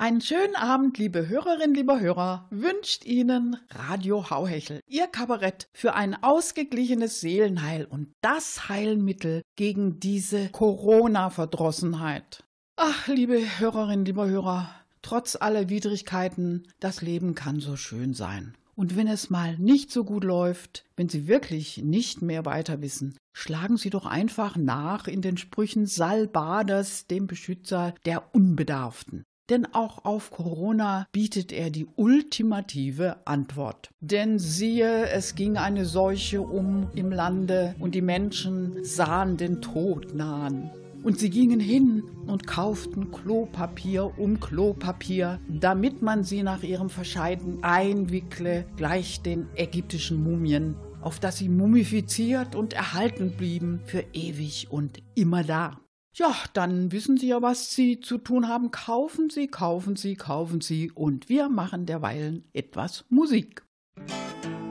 Einen 0.00 0.22
schönen 0.22 0.56
Abend, 0.56 0.96
liebe 0.96 1.28
Hörerinnen, 1.28 1.74
lieber 1.74 2.00
Hörer, 2.00 2.48
wünscht 2.48 3.04
Ihnen 3.04 3.58
Radio 3.68 4.30
Hauhechel, 4.30 4.80
Ihr 4.86 5.06
Kabarett 5.06 5.68
für 5.74 5.92
ein 5.92 6.16
ausgeglichenes 6.22 7.20
Seelenheil 7.20 7.84
und 7.84 8.08
das 8.22 8.70
Heilmittel 8.70 9.42
gegen 9.56 10.00
diese 10.00 10.48
Corona-Verdrossenheit. 10.48 12.44
Ach, 12.76 13.08
liebe 13.08 13.42
Hörerinnen, 13.58 14.06
lieber 14.06 14.26
Hörer, 14.26 14.70
trotz 15.02 15.36
aller 15.36 15.68
Widrigkeiten, 15.68 16.66
das 16.80 17.02
Leben 17.02 17.34
kann 17.34 17.60
so 17.60 17.76
schön 17.76 18.14
sein. 18.14 18.56
Und 18.74 18.96
wenn 18.96 19.06
es 19.06 19.28
mal 19.28 19.58
nicht 19.58 19.90
so 19.90 20.04
gut 20.04 20.24
läuft, 20.24 20.86
wenn 20.96 21.10
Sie 21.10 21.28
wirklich 21.28 21.76
nicht 21.76 22.22
mehr 22.22 22.46
weiter 22.46 22.80
wissen, 22.80 23.18
schlagen 23.34 23.76
Sie 23.76 23.90
doch 23.90 24.06
einfach 24.06 24.56
nach 24.56 25.08
in 25.08 25.20
den 25.20 25.36
Sprüchen 25.36 25.84
Salbaders, 25.84 27.06
dem 27.06 27.26
Beschützer 27.26 27.94
der 28.06 28.34
Unbedarften 28.34 29.24
denn 29.50 29.66
auch 29.74 30.04
auf 30.04 30.30
Corona 30.30 31.06
bietet 31.12 31.52
er 31.52 31.70
die 31.70 31.86
ultimative 31.96 33.16
Antwort. 33.26 33.90
Denn 34.00 34.38
siehe, 34.38 35.08
es 35.08 35.34
ging 35.34 35.56
eine 35.56 35.84
Seuche 35.84 36.40
um 36.40 36.88
im 36.94 37.10
Lande 37.10 37.74
und 37.78 37.94
die 37.94 38.02
Menschen 38.02 38.84
sahen 38.84 39.36
den 39.36 39.60
Tod 39.60 40.14
nahen. 40.14 40.70
Und 41.02 41.18
sie 41.18 41.30
gingen 41.30 41.60
hin 41.60 42.02
und 42.26 42.46
kauften 42.46 43.10
Klopapier 43.10 44.18
um 44.18 44.38
Klopapier, 44.38 45.40
damit 45.48 46.02
man 46.02 46.24
sie 46.24 46.42
nach 46.42 46.62
ihrem 46.62 46.90
Verscheiden 46.90 47.64
einwickle, 47.64 48.66
gleich 48.76 49.22
den 49.22 49.46
ägyptischen 49.56 50.22
Mumien, 50.22 50.76
auf 51.00 51.18
dass 51.18 51.38
sie 51.38 51.48
mumifiziert 51.48 52.54
und 52.54 52.74
erhalten 52.74 53.32
blieben 53.36 53.80
für 53.86 54.04
ewig 54.12 54.68
und 54.70 55.02
immer 55.14 55.42
da. 55.42 55.80
Ja, 56.12 56.34
dann 56.54 56.90
wissen 56.92 57.16
Sie 57.16 57.28
ja, 57.28 57.40
was 57.40 57.72
Sie 57.72 58.00
zu 58.00 58.18
tun 58.18 58.48
haben. 58.48 58.70
Kaufen 58.70 59.30
Sie, 59.30 59.46
kaufen 59.46 59.96
Sie, 59.96 60.16
kaufen 60.16 60.60
Sie 60.60 60.90
und 60.90 61.28
wir 61.28 61.48
machen 61.48 61.86
derweilen 61.86 62.48
etwas 62.52 63.04
Musik. 63.08 63.64
Johnny's 63.96 64.69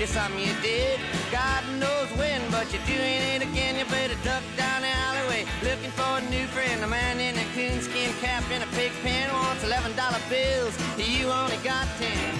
it's 0.00 0.12
something 0.12 0.40
you 0.40 0.54
did. 0.62 0.98
God 1.30 1.62
knows 1.78 2.08
when, 2.16 2.40
but 2.50 2.72
you're 2.72 2.84
doing 2.86 3.20
it 3.34 3.42
again. 3.42 3.76
You 3.78 3.84
better 3.84 4.16
duck 4.24 4.42
down 4.56 4.80
the 4.80 4.88
alleyway, 4.88 5.44
looking 5.62 5.90
for 5.90 6.18
a 6.18 6.22
new 6.30 6.46
friend. 6.46 6.82
A 6.82 6.86
man 6.86 7.20
in 7.20 7.36
a 7.36 7.44
coonskin 7.54 8.12
cap 8.20 8.42
and 8.50 8.62
a 8.62 8.66
pig 8.68 8.92
pen 9.02 9.30
wants 9.32 9.62
eleven 9.62 9.94
dollar 9.96 10.20
bills. 10.30 10.74
You 10.96 11.28
only 11.28 11.58
got 11.58 11.86
ten. 11.98 12.34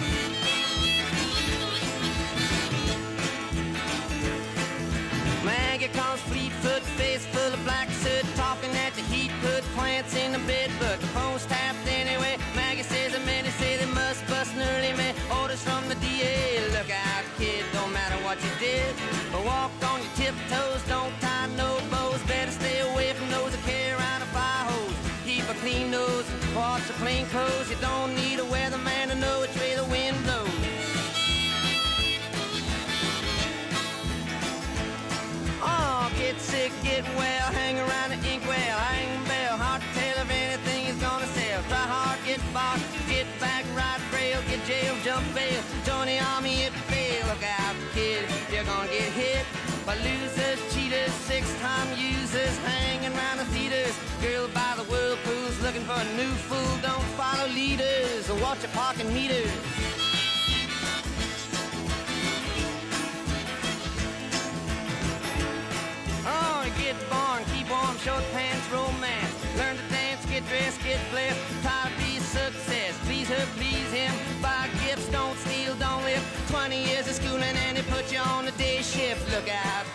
Maggie 5.45 5.89
calls 5.89 6.21
fleet-foot, 6.23 6.83
face 7.01 7.25
full 7.27 7.53
of 7.53 7.63
black 7.65 7.89
soot, 7.91 8.25
talking 8.37 8.71
at 8.77 8.93
the 8.95 9.01
heat, 9.03 9.31
put 9.41 9.63
plants 9.77 10.15
in 10.15 10.33
the 10.33 10.39
bed, 10.41 10.71
but 10.79 11.01
the 11.01 11.07
phone's 11.09 11.47
tapped 11.47 11.87
anyway. 11.89 12.37
Maggie 12.55 12.83
says 12.83 13.13
the 13.13 13.21
men 13.21 13.45
say 13.59 13.77
they 13.79 13.87
must 13.87 14.27
bust 14.29 14.55
an 14.55 14.63
early 14.63 14.93
man. 14.97 15.15
Orders 15.41 15.63
from 15.63 15.89
the 15.89 15.95
DA. 15.97 16.61
Look 16.73 16.91
out, 16.91 17.25
what 18.31 18.45
you 18.45 18.51
did, 18.61 18.95
but 19.33 19.45
walk 19.45 19.73
on 19.91 19.99
your 19.99 20.15
tiptoes, 20.15 20.81
don't 20.87 21.13
tie 21.21 21.49
no 21.57 21.81
bows. 21.91 22.23
Better 22.31 22.53
stay 22.53 22.79
away 22.93 23.13
from 23.13 23.29
those 23.29 23.51
that 23.51 23.63
carry 23.67 23.91
around 23.91 24.23
a 24.23 24.27
fire 24.27 24.67
hose. 24.71 24.95
Keep 25.27 25.51
a 25.51 25.55
clean 25.55 25.91
nose, 25.91 26.27
wash 26.55 26.87
your 26.89 26.97
plain 26.99 27.27
clothes. 27.27 27.69
You 27.69 27.77
don't 27.81 28.15
looking 55.71 55.87
for 55.87 56.01
a 56.01 56.17
new 56.17 56.33
fool. 56.51 56.77
Don't 56.83 57.09
follow 57.15 57.47
leaders 57.51 58.29
or 58.29 58.35
watch 58.41 58.61
your 58.61 58.73
parking 58.73 59.07
meters. 59.15 59.53
Oh, 66.27 66.67
get 66.77 66.97
born, 67.09 67.45
keep 67.55 67.71
warm, 67.71 67.97
short 67.99 68.25
pants, 68.33 68.67
romance. 68.73 69.33
Learn 69.59 69.77
to 69.77 69.87
dance, 69.95 70.27
get 70.27 70.43
dressed, 70.49 70.83
get 70.83 70.99
blessed. 71.13 71.39
Try 71.63 71.87
to 71.87 72.05
be 72.05 72.19
success. 72.19 72.99
Please 73.05 73.29
her, 73.29 73.47
please 73.55 73.93
him. 73.93 74.13
Buy 74.43 74.69
gifts, 74.85 75.07
don't 75.11 75.39
steal, 75.39 75.77
don't 75.77 76.03
live. 76.03 76.25
20 76.49 76.83
years 76.83 77.07
of 77.07 77.15
schooling 77.15 77.57
and 77.69 77.77
they 77.77 77.83
put 77.83 78.11
you 78.11 78.19
on 78.19 78.45
the 78.45 78.53
day 78.53 78.83
shift. 78.83 79.23
Look 79.31 79.49
out, 79.49 79.87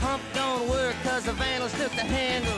pump 0.00 0.22
don't 0.34 0.68
work 0.68 0.94
cause 1.04 1.24
the 1.24 1.32
vandals 1.32 1.72
took 1.72 1.92
the 1.92 2.06
handle. 2.06 2.52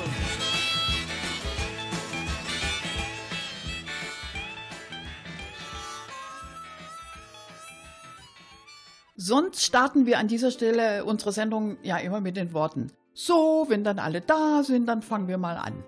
Sonst 9.21 9.65
starten 9.65 10.07
wir 10.07 10.19
an 10.19 10.29
dieser 10.29 10.51
Stelle 10.51 11.05
unsere 11.05 11.33
Sendung 11.33 11.77
ja 11.83 11.99
immer 11.99 12.21
mit 12.21 12.37
den 12.37 12.55
Worten. 12.55 12.93
So, 13.13 13.67
wenn 13.69 13.85
dann 13.85 13.99
alle 13.99 14.21
da 14.21 14.63
sind, 14.63 14.87
dann 14.87 15.03
fangen 15.03 15.29
wir 15.29 15.37
mal 15.37 15.57
an. 15.57 15.85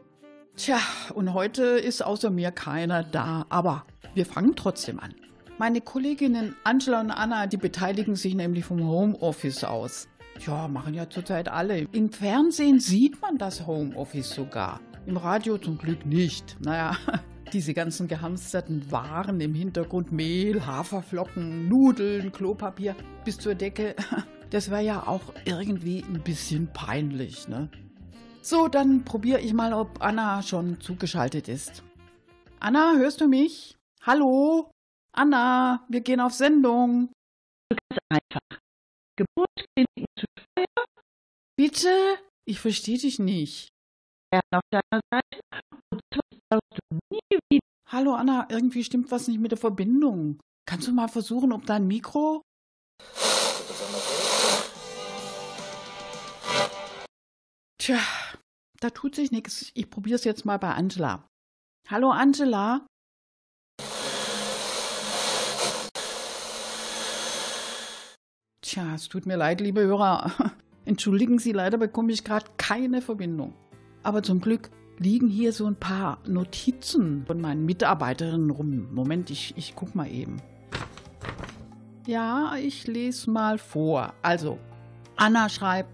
Tja, 0.56 0.78
und 1.14 1.32
heute 1.32 1.62
ist 1.62 2.02
außer 2.04 2.28
mir 2.28 2.50
keiner 2.50 3.02
da, 3.02 3.46
aber 3.48 3.86
wir 4.12 4.26
fangen 4.26 4.56
trotzdem 4.56 5.00
an. 5.00 5.14
Meine 5.56 5.80
Kolleginnen 5.80 6.54
Angela 6.64 7.00
und 7.00 7.10
Anna, 7.10 7.46
die 7.46 7.56
beteiligen 7.56 8.14
sich 8.14 8.34
nämlich 8.34 8.66
vom 8.66 8.86
Homeoffice 8.86 9.64
aus. 9.64 10.09
Ja, 10.46 10.68
machen 10.68 10.94
ja 10.94 11.08
zurzeit 11.10 11.48
alle. 11.48 11.80
Im 11.92 12.10
Fernsehen 12.10 12.80
sieht 12.80 13.20
man 13.20 13.36
das 13.36 13.66
Homeoffice 13.66 14.30
sogar. 14.30 14.80
Im 15.04 15.18
Radio 15.18 15.58
zum 15.58 15.76
Glück 15.76 16.06
nicht. 16.06 16.56
Naja, 16.60 16.96
diese 17.52 17.74
ganzen 17.74 18.08
gehamsterten 18.08 18.90
Waren 18.90 19.38
im 19.42 19.52
Hintergrund, 19.52 20.12
Mehl, 20.12 20.64
Haferflocken, 20.64 21.68
Nudeln, 21.68 22.32
Klopapier 22.32 22.96
bis 23.26 23.38
zur 23.38 23.54
Decke, 23.54 23.94
das 24.50 24.70
wäre 24.70 24.82
ja 24.82 25.06
auch 25.06 25.34
irgendwie 25.44 26.02
ein 26.04 26.22
bisschen 26.22 26.72
peinlich, 26.72 27.46
ne? 27.46 27.68
So, 28.40 28.68
dann 28.68 29.04
probiere 29.04 29.40
ich 29.40 29.52
mal, 29.52 29.74
ob 29.74 30.00
Anna 30.00 30.42
schon 30.42 30.80
zugeschaltet 30.80 31.48
ist. 31.48 31.82
Anna, 32.60 32.94
hörst 32.96 33.20
du 33.20 33.28
mich? 33.28 33.76
Hallo? 34.02 34.70
Anna, 35.12 35.84
wir 35.90 36.00
gehen 36.00 36.20
auf 36.20 36.32
Sendung. 36.32 37.12
Ganz 37.68 38.00
einfach. 38.08 38.60
Geburtskliniken 39.20 40.06
zu 40.18 40.26
Bitte? 41.60 42.16
Ich 42.46 42.58
verstehe 42.58 42.96
dich 42.96 43.18
nicht. 43.18 43.68
werden 44.32 44.48
auf 44.50 44.62
deiner 44.70 45.02
Seite 45.12 45.40
und 45.92 46.00
du 46.10 46.98
nie 47.12 47.38
wieder. 47.50 47.66
Hallo 47.86 48.14
Anna, 48.14 48.46
irgendwie 48.48 48.82
stimmt 48.82 49.10
was 49.10 49.28
nicht 49.28 49.40
mit 49.40 49.50
der 49.50 49.58
Verbindung. 49.58 50.40
Kannst 50.66 50.88
du 50.88 50.92
mal 50.92 51.08
versuchen, 51.08 51.52
ob 51.52 51.66
dein 51.66 51.86
Mikro? 51.86 52.40
Tja, 57.76 58.00
da 58.80 58.88
tut 58.88 59.14
sich 59.14 59.30
nichts. 59.30 59.70
Ich 59.74 59.90
probiere 59.90 60.16
es 60.16 60.24
jetzt 60.24 60.46
mal 60.46 60.58
bei 60.58 60.72
Angela. 60.72 61.28
Hallo 61.90 62.10
Angela. 62.10 62.86
Tja, 68.62 68.94
es 68.94 69.10
tut 69.10 69.26
mir 69.26 69.36
leid, 69.36 69.60
liebe 69.60 69.82
Hörer. 69.82 70.54
Entschuldigen 70.84 71.38
Sie, 71.38 71.52
leider 71.52 71.78
bekomme 71.78 72.12
ich 72.12 72.24
gerade 72.24 72.46
keine 72.56 73.02
Verbindung. 73.02 73.54
Aber 74.02 74.22
zum 74.22 74.40
Glück 74.40 74.70
liegen 74.98 75.28
hier 75.28 75.52
so 75.52 75.66
ein 75.66 75.76
paar 75.76 76.18
Notizen 76.26 77.24
von 77.26 77.40
meinen 77.40 77.64
Mitarbeiterinnen 77.64 78.50
rum. 78.50 78.88
Moment, 78.92 79.30
ich, 79.30 79.54
ich 79.56 79.74
guck 79.74 79.94
mal 79.94 80.10
eben. 80.10 80.36
Ja, 82.06 82.54
ich 82.56 82.86
lese 82.86 83.30
mal 83.30 83.58
vor. 83.58 84.14
Also, 84.22 84.58
Anna 85.16 85.48
schreibt, 85.48 85.90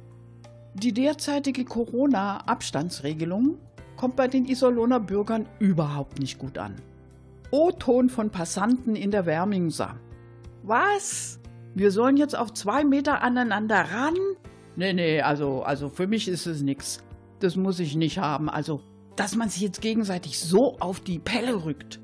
die 0.74 0.92
derzeitige 0.92 1.64
Corona-Abstandsregelung 1.64 3.58
kommt 3.96 4.16
bei 4.16 4.28
den 4.28 4.44
Isoloner 4.44 5.00
Bürgern 5.00 5.46
überhaupt 5.58 6.18
nicht 6.18 6.38
gut 6.38 6.58
an. 6.58 6.76
O-Ton 7.50 8.10
von 8.10 8.30
Passanten 8.30 8.94
in 8.96 9.10
der 9.10 9.24
Wermingser. 9.24 9.96
Was? 10.62 11.38
Wir 11.74 11.90
sollen 11.90 12.16
jetzt 12.16 12.36
auf 12.36 12.52
zwei 12.52 12.84
Meter 12.84 13.22
aneinander 13.22 13.86
ran? 13.92 14.14
Nee, 14.76 14.93
nee, 14.93 15.23
also, 15.23 15.62
also 15.62 15.88
für 15.88 16.06
mich 16.06 16.28
ist 16.28 16.46
es 16.46 16.61
nix. 16.61 17.02
Das 17.40 17.56
muss 17.56 17.81
ich 17.81 17.96
nicht 17.96 18.19
haben. 18.19 18.50
Also, 18.50 18.82
dass 19.17 19.34
man 19.34 19.49
sich 19.49 19.62
jetzt 19.62 19.81
gegenseitig 19.81 20.38
so 20.38 20.78
auf 20.78 21.00
die 21.00 21.19
Pelle 21.19 21.64
rückt. 21.64 21.99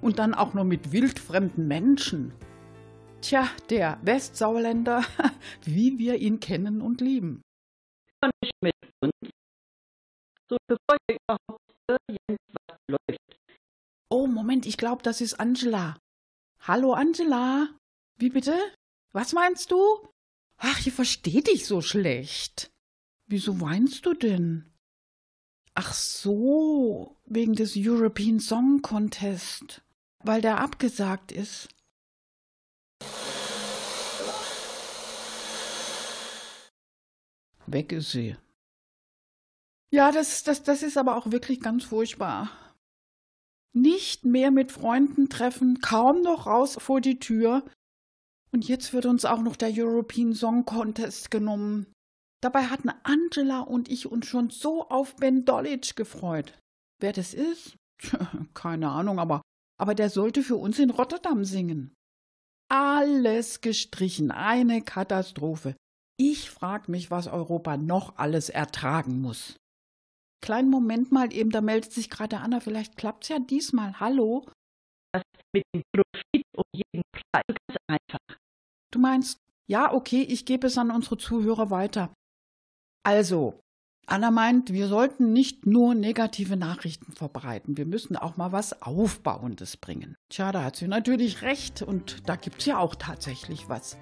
Und 0.00 0.20
dann 0.20 0.34
auch 0.34 0.54
nur 0.54 0.64
mit 0.64 0.92
wildfremden 0.92 1.66
Menschen. 1.66 2.32
Tja, 3.22 3.48
der 3.70 3.98
Westsauerländer, 4.02 5.02
wie 5.64 5.98
wir 5.98 6.16
ihn 6.16 6.38
kennen 6.38 6.80
und 6.80 7.00
lieben. 7.00 7.42
nicht 8.40 8.52
mit 8.60 8.74
uns. 9.00 9.12
So 10.48 10.56
bevor 10.68 10.96
hier 11.08 11.18
überhaupt 11.26 11.74
irgendwas 11.88 12.78
läuft. 12.88 13.38
Oh, 14.10 14.28
Moment, 14.28 14.64
ich 14.66 14.76
glaube, 14.76 15.02
das 15.02 15.20
ist 15.20 15.40
Angela. 15.40 15.96
Hallo, 16.60 16.92
Angela. 16.92 17.68
Wie 18.16 18.30
bitte? 18.30 18.56
Was 19.12 19.32
meinst 19.32 19.72
du? 19.72 19.76
Ach, 20.58 20.86
ich 20.86 20.92
verstehe 20.92 21.42
dich 21.42 21.66
so 21.66 21.80
schlecht. 21.80 22.70
Wieso 23.26 23.60
weinst 23.60 24.06
du 24.06 24.14
denn? 24.14 24.72
Ach 25.74 25.92
so, 25.92 27.16
wegen 27.26 27.54
des 27.54 27.74
European 27.76 28.40
Song 28.40 28.80
Contest, 28.80 29.82
weil 30.22 30.40
der 30.40 30.58
abgesagt 30.60 31.32
ist. 31.32 31.68
Weg 37.66 37.92
ist 37.92 38.12
sie. 38.12 38.36
Ja, 39.90 40.12
das, 40.12 40.44
das, 40.44 40.62
das 40.62 40.82
ist 40.82 40.96
aber 40.96 41.16
auch 41.16 41.30
wirklich 41.30 41.60
ganz 41.60 41.84
furchtbar. 41.84 42.50
Nicht 43.72 44.24
mehr 44.24 44.50
mit 44.50 44.72
Freunden 44.72 45.28
treffen, 45.28 45.80
kaum 45.80 46.22
noch 46.22 46.46
raus 46.46 46.76
vor 46.80 47.00
die 47.00 47.18
Tür. 47.18 47.64
Und 48.56 48.66
jetzt 48.66 48.94
wird 48.94 49.04
uns 49.04 49.26
auch 49.26 49.42
noch 49.42 49.54
der 49.54 49.70
European 49.70 50.32
Song 50.32 50.64
Contest 50.64 51.30
genommen. 51.30 51.92
Dabei 52.42 52.68
hatten 52.68 52.88
Angela 53.02 53.60
und 53.60 53.90
ich 53.90 54.10
uns 54.10 54.24
schon 54.24 54.48
so 54.48 54.88
auf 54.88 55.14
Ben 55.16 55.44
Dollitsch 55.44 55.94
gefreut. 55.94 56.58
Wer 56.98 57.12
das 57.12 57.34
ist? 57.34 57.76
Keine 58.54 58.88
Ahnung, 58.88 59.18
aber, 59.18 59.42
aber 59.78 59.94
der 59.94 60.08
sollte 60.08 60.42
für 60.42 60.56
uns 60.56 60.78
in 60.78 60.88
Rotterdam 60.88 61.44
singen. 61.44 61.92
Alles 62.70 63.60
gestrichen, 63.60 64.30
eine 64.30 64.80
Katastrophe. 64.80 65.76
Ich 66.18 66.48
frag 66.48 66.88
mich, 66.88 67.10
was 67.10 67.26
Europa 67.26 67.76
noch 67.76 68.16
alles 68.16 68.48
ertragen 68.48 69.20
muss. 69.20 69.58
Kleinen 70.42 70.70
Moment 70.70 71.12
mal 71.12 71.30
eben, 71.30 71.50
da 71.50 71.60
meldet 71.60 71.92
sich 71.92 72.08
gerade 72.08 72.38
Anna, 72.38 72.60
vielleicht 72.60 72.96
klappt's 72.96 73.28
ja 73.28 73.38
diesmal. 73.38 74.00
Hallo? 74.00 74.46
Das 75.12 75.22
mit 75.52 75.62
dem 75.74 75.82
Profit 75.92 76.46
um 76.56 76.64
jeden 76.72 77.02
Preis 77.12 77.44
ganz 77.46 77.78
einfach. 77.86 78.15
Du 78.96 79.02
meinst, 79.02 79.42
ja, 79.66 79.92
okay, 79.92 80.22
ich 80.22 80.46
gebe 80.46 80.68
es 80.68 80.78
an 80.78 80.90
unsere 80.90 81.18
Zuhörer 81.18 81.68
weiter. 81.68 82.14
Also, 83.02 83.60
Anna 84.06 84.30
meint, 84.30 84.72
wir 84.72 84.88
sollten 84.88 85.34
nicht 85.34 85.66
nur 85.66 85.94
negative 85.94 86.56
Nachrichten 86.56 87.12
verbreiten, 87.12 87.76
wir 87.76 87.84
müssen 87.84 88.16
auch 88.16 88.38
mal 88.38 88.52
was 88.52 88.80
Aufbauendes 88.80 89.76
bringen. 89.76 90.16
Tja, 90.30 90.50
da 90.50 90.64
hat 90.64 90.76
sie 90.76 90.88
natürlich 90.88 91.42
recht 91.42 91.82
und 91.82 92.26
da 92.26 92.36
gibt's 92.36 92.64
ja 92.64 92.78
auch 92.78 92.94
tatsächlich 92.94 93.68
was. 93.68 93.98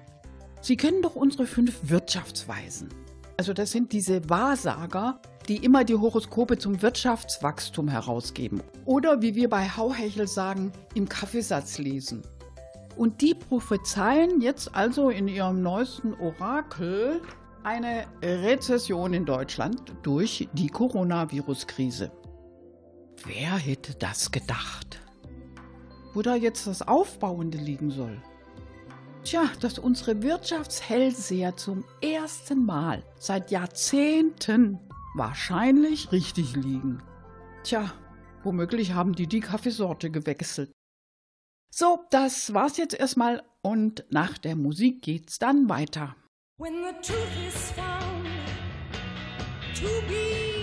Sie 0.61 0.77
kennen 0.77 1.01
doch 1.01 1.17
unsere 1.17 1.45
fünf 1.45 1.89
Wirtschaftsweisen. 1.89 2.87
Also 3.35 3.51
das 3.51 3.71
sind 3.71 3.91
diese 3.91 4.29
Wahrsager, 4.29 5.19
die 5.49 5.57
immer 5.57 5.83
die 5.83 5.95
Horoskope 5.95 6.57
zum 6.57 6.81
Wirtschaftswachstum 6.81 7.89
herausgeben. 7.89 8.63
Oder 8.85 9.21
wie 9.21 9.35
wir 9.35 9.49
bei 9.49 9.67
Hauhechel 9.67 10.25
sagen, 10.25 10.71
im 10.93 11.09
Kaffeesatz 11.09 11.79
lesen. 11.79 12.23
Und 12.97 13.21
die 13.21 13.33
prophezeien 13.33 14.41
jetzt 14.41 14.73
also 14.73 15.09
in 15.09 15.27
ihrem 15.27 15.61
neuesten 15.61 16.13
Orakel 16.13 17.21
eine 17.63 18.05
Rezession 18.21 19.13
in 19.13 19.25
Deutschland 19.25 19.93
durch 20.03 20.47
die 20.53 20.67
Coronavirus-Krise. 20.67 22.11
Wer 23.25 23.57
hätte 23.57 23.95
das 23.95 24.31
gedacht? 24.31 25.01
Wo 26.13 26.21
da 26.21 26.35
jetzt 26.35 26.67
das 26.67 26.81
Aufbauende 26.81 27.57
liegen 27.57 27.91
soll? 27.91 28.21
Tja, 29.23 29.49
dass 29.59 29.79
unsere 29.79 30.21
Wirtschaftshellseher 30.21 31.57
zum 31.57 31.83
ersten 32.01 32.65
Mal 32.65 33.03
seit 33.17 33.49
Jahrzehnten 33.49 34.79
wahrscheinlich 35.15 36.11
richtig 36.11 36.55
liegen. 36.55 37.01
Tja, 37.63 37.91
womöglich 38.43 38.93
haben 38.93 39.13
die 39.13 39.27
die 39.27 39.39
Kaffeesorte 39.39 40.11
gewechselt. 40.11 40.71
So, 41.77 42.05
das 42.09 42.53
war's 42.53 42.77
jetzt 42.77 42.93
erstmal 42.93 43.43
und 43.61 44.05
nach 44.09 44.37
der 44.37 44.55
Musik 44.55 45.01
geht's 45.01 45.39
dann 45.39 45.67
weiter. 45.67 46.15
When 46.57 46.75
the 46.85 46.93
truth 47.01 47.27
is 47.45 47.73
found 47.73 48.25
to 49.75 50.07
be 50.07 50.54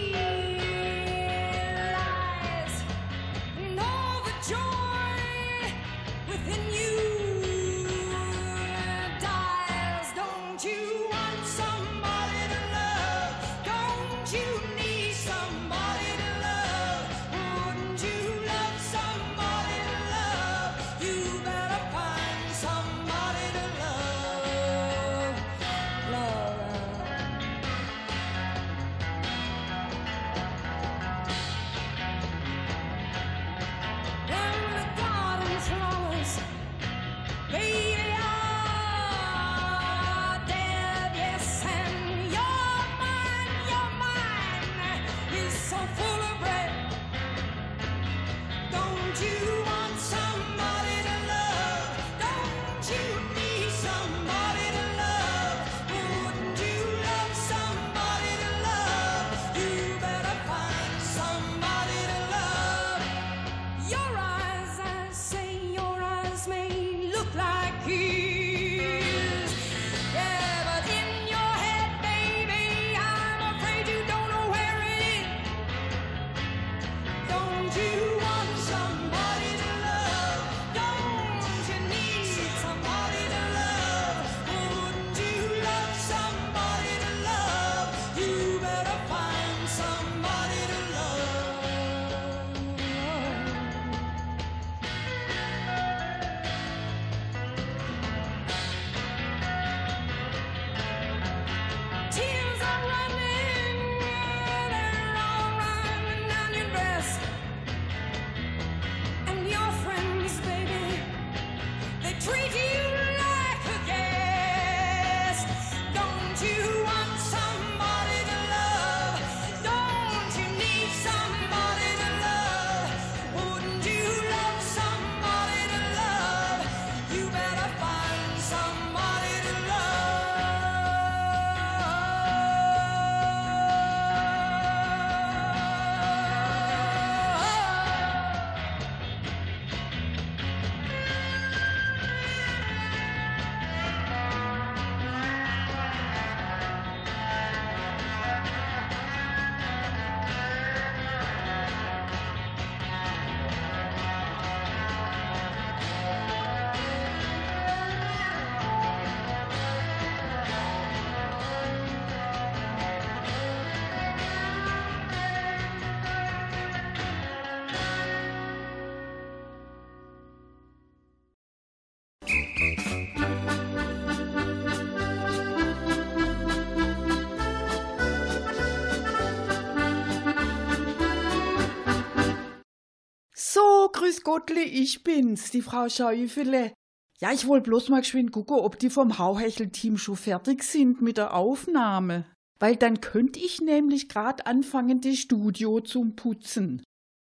grüß 184.22 184.24
Gottle, 184.24 184.62
ich 184.62 185.02
bin's, 185.02 185.50
die 185.50 185.62
Frau 185.62 185.88
Schäufele. 185.88 186.72
Ja, 187.20 187.32
ich 187.32 187.46
wollte 187.46 187.70
bloß 187.70 187.88
mal 187.88 188.00
geschwind 188.00 188.32
gucken, 188.32 188.56
ob 188.56 188.78
die 188.78 188.90
vom 188.90 189.18
Hauhechel-Team 189.18 189.96
schon 189.96 190.16
fertig 190.16 190.64
sind 190.64 191.00
mit 191.02 191.16
der 191.16 191.34
Aufnahme. 191.34 192.26
Weil 192.58 192.76
dann 192.76 193.00
könnte 193.00 193.38
ich 193.38 193.60
nämlich 193.60 194.08
grad 194.08 194.46
anfangen, 194.46 195.00
das 195.00 195.18
Studio 195.18 195.80
zum 195.80 196.16
Putzen. 196.16 196.82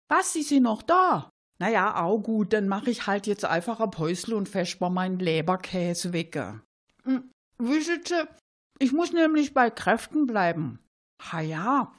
Was, 0.08 0.32
Sie 0.32 0.42
sind 0.42 0.64
noch 0.64 0.82
da? 0.82 1.30
Naja, 1.58 2.02
auch 2.02 2.18
gut, 2.18 2.52
dann 2.52 2.68
mache 2.68 2.90
ich 2.90 3.06
halt 3.06 3.26
jetzt 3.26 3.44
einfach 3.44 3.80
ein 3.80 3.90
Päusel 3.90 4.34
und 4.34 4.48
vesper 4.48 4.90
meinen 4.90 5.18
Leberkäse 5.18 6.12
weg. 6.12 6.38
Hm, 7.04 7.30
wissen 7.58 8.00
Sie, 8.04 8.24
ich 8.78 8.92
muss 8.92 9.12
nämlich 9.12 9.54
bei 9.54 9.70
Kräften 9.70 10.26
bleiben. 10.26 10.78
Ha 11.32 11.40
ja, 11.40 11.94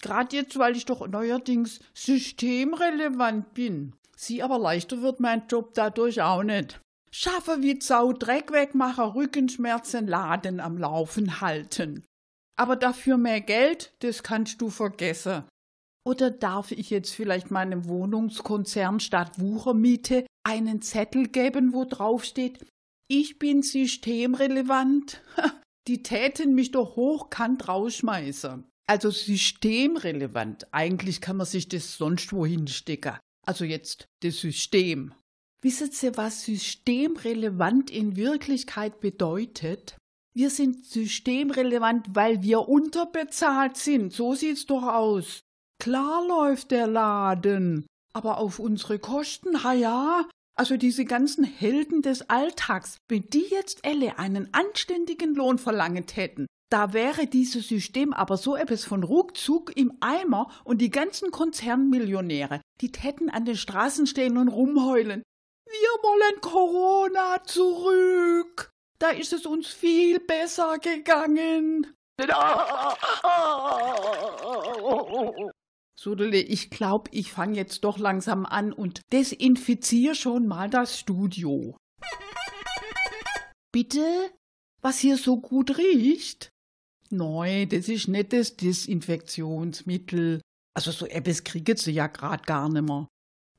grad 0.00 0.32
jetzt, 0.32 0.58
weil 0.58 0.76
ich 0.76 0.86
doch 0.86 1.06
neuerdings 1.08 1.80
systemrelevant 1.94 3.52
bin. 3.54 3.94
Sie 4.20 4.42
aber 4.42 4.58
leichter 4.58 5.00
wird 5.00 5.18
mein 5.18 5.46
Job 5.48 5.72
dadurch 5.72 6.20
auch 6.20 6.42
nicht. 6.42 6.78
Schaffe 7.10 7.62
wie 7.62 7.80
Sau, 7.80 8.12
Dreck 8.12 8.52
wegmachen, 8.52 9.04
Rückenschmerzen, 9.04 10.06
Laden 10.06 10.60
am 10.60 10.76
Laufen 10.76 11.40
halten. 11.40 12.04
Aber 12.54 12.76
dafür 12.76 13.16
mehr 13.16 13.40
Geld, 13.40 13.94
das 14.00 14.22
kannst 14.22 14.60
du 14.60 14.68
vergessen. 14.68 15.44
Oder 16.06 16.30
darf 16.30 16.70
ich 16.70 16.90
jetzt 16.90 17.14
vielleicht 17.14 17.50
meinem 17.50 17.86
Wohnungskonzern 17.86 19.00
statt 19.00 19.40
Wuchermiete 19.40 20.26
einen 20.44 20.82
Zettel 20.82 21.28
geben, 21.28 21.72
wo 21.72 21.86
drauf 21.86 22.24
steht, 22.24 22.66
ich 23.08 23.38
bin 23.38 23.62
systemrelevant? 23.62 25.22
Die 25.88 26.02
täten 26.02 26.54
mich 26.54 26.72
doch 26.72 26.94
hochkant 26.94 27.68
rausschmeißen. 27.68 28.64
Also 28.86 29.10
systemrelevant. 29.10 30.66
Eigentlich 30.72 31.22
kann 31.22 31.38
man 31.38 31.46
sich 31.46 31.70
das 31.70 31.96
sonst 31.96 32.34
wohin 32.34 32.66
stecken. 32.68 33.16
Also 33.46 33.64
jetzt 33.64 34.08
das 34.22 34.38
System. 34.38 35.14
Wissen 35.62 35.90
Sie, 35.90 36.16
was 36.16 36.44
systemrelevant 36.44 37.90
in 37.90 38.16
Wirklichkeit 38.16 39.00
bedeutet? 39.00 39.96
Wir 40.34 40.48
sind 40.48 40.86
systemrelevant, 40.86 42.06
weil 42.14 42.42
wir 42.42 42.68
unterbezahlt 42.68 43.76
sind. 43.76 44.12
So 44.12 44.34
sieht's 44.34 44.66
doch 44.66 44.84
aus. 44.84 45.40
Klar 45.80 46.26
läuft 46.26 46.70
der 46.70 46.86
Laden, 46.86 47.86
aber 48.12 48.38
auf 48.38 48.58
unsere 48.58 48.98
Kosten, 48.98 49.64
ha 49.64 49.72
ja. 49.72 50.28
Also 50.56 50.76
diese 50.76 51.04
ganzen 51.04 51.44
Helden 51.44 52.02
des 52.02 52.28
Alltags, 52.28 52.98
wenn 53.08 53.28
die 53.30 53.46
jetzt 53.50 53.84
alle 53.84 54.18
einen 54.18 54.52
anständigen 54.52 55.34
Lohn 55.34 55.58
verlangt 55.58 56.16
hätten, 56.16 56.46
da 56.70 56.92
wäre 56.92 57.26
dieses 57.26 57.66
System 57.68 58.12
aber 58.12 58.36
so 58.36 58.54
etwas 58.54 58.84
von 58.84 59.02
ruckzuck 59.02 59.76
im 59.76 59.92
Eimer 60.00 60.50
und 60.64 60.78
die 60.78 60.90
ganzen 60.90 61.32
Konzernmillionäre, 61.32 62.60
die 62.80 62.92
täten 62.92 63.28
an 63.28 63.44
den 63.44 63.56
Straßen 63.56 64.06
stehen 64.06 64.36
und 64.38 64.48
rumheulen. 64.48 65.22
Wir 65.66 66.02
wollen 66.02 66.40
Corona 66.40 67.42
zurück. 67.44 68.70
Da 69.00 69.10
ist 69.10 69.32
es 69.32 69.46
uns 69.46 69.66
viel 69.66 70.20
besser 70.20 70.78
gegangen. 70.78 71.86
Sudele, 75.98 76.38
ich 76.38 76.70
glaub, 76.70 77.08
ich 77.10 77.32
fang 77.32 77.54
jetzt 77.54 77.84
doch 77.84 77.98
langsam 77.98 78.46
an 78.46 78.72
und 78.72 79.00
desinfizier 79.12 80.14
schon 80.14 80.46
mal 80.46 80.70
das 80.70 80.98
Studio. 80.98 81.76
Bitte? 83.72 84.30
Was 84.82 84.98
hier 84.98 85.16
so 85.16 85.40
gut 85.40 85.76
riecht? 85.78 86.50
Neu, 87.12 87.66
das 87.66 87.88
ist 87.88 88.08
nicht 88.08 88.32
das 88.32 88.56
Desinfektionsmittel. 88.56 90.40
Also 90.74 90.92
so 90.92 91.06
etwas 91.06 91.44
kriegen 91.44 91.76
sie 91.76 91.92
ja 91.92 92.06
grad 92.06 92.46
gar 92.46 92.68
nimmer. 92.68 93.08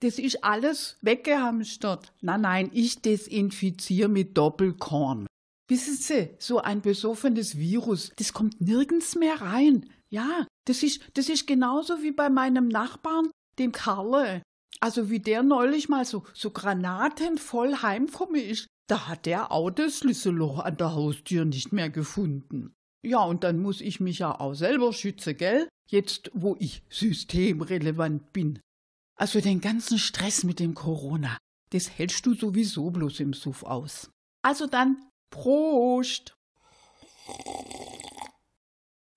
Das 0.02 0.18
ist 0.18 0.44
alles 0.44 0.98
weggehamstert. 1.02 2.14
Nein, 2.22 2.42
nein, 2.42 2.72
ich 2.74 3.02
desinfiziere 3.02 4.10
mit 4.10 4.38
Doppelkorn. 4.38 5.28
Wissen 5.70 5.96
Sie, 5.96 6.32
so 6.40 6.60
ein 6.60 6.82
besoffenes 6.82 7.58
Virus, 7.58 8.12
das 8.18 8.34
kommt 8.34 8.60
nirgends 8.60 9.16
mehr 9.16 9.40
rein. 9.40 9.90
Ja, 10.10 10.46
das 10.66 10.84
ist, 10.84 11.02
das 11.14 11.30
ist 11.30 11.48
genauso 11.48 12.02
wie 12.02 12.12
bei 12.12 12.30
meinem 12.30 12.68
Nachbarn, 12.68 13.30
dem 13.58 13.72
Karle. 13.72 14.42
Also 14.82 15.10
wie 15.10 15.20
der 15.20 15.44
neulich 15.44 15.88
mal 15.88 16.04
so, 16.04 16.26
so 16.34 16.52
granatenvoll 16.52 17.82
heimkomme 17.82 18.42
ist, 18.42 18.68
da 18.88 19.08
hat 19.08 19.26
der 19.26 19.52
auch 19.52 19.70
das 19.70 20.00
Schlüsselloch 20.00 20.60
an 20.60 20.76
der 20.78 20.94
Haustür 20.94 21.46
nicht 21.46 21.72
mehr 21.72 21.90
gefunden. 21.90 22.74
Ja, 23.04 23.24
und 23.24 23.44
dann 23.44 23.60
muss 23.60 23.82
ich 23.82 24.00
mich 24.00 24.20
ja 24.20 24.40
auch 24.40 24.54
selber 24.54 24.94
schützen, 24.94 25.36
gell? 25.36 25.68
Jetzt, 25.90 26.30
wo 26.34 26.56
ich 26.60 26.84
systemrelevant 26.90 28.32
bin. 28.32 28.60
Also 29.16 29.42
den 29.42 29.60
ganzen 29.60 29.98
Stress 29.98 30.44
mit 30.44 30.60
dem 30.60 30.74
Corona, 30.74 31.38
das 31.72 31.90
hältst 31.90 32.26
du 32.26 32.34
sowieso 32.34 32.92
bloß 32.92 33.20
im 33.20 33.34
Suff 33.34 33.64
aus. 33.64 34.10
Also 34.44 34.68
dann, 34.68 35.04
Prost! 35.32 36.34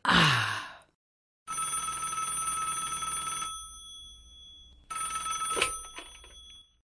Ah. 0.03 0.45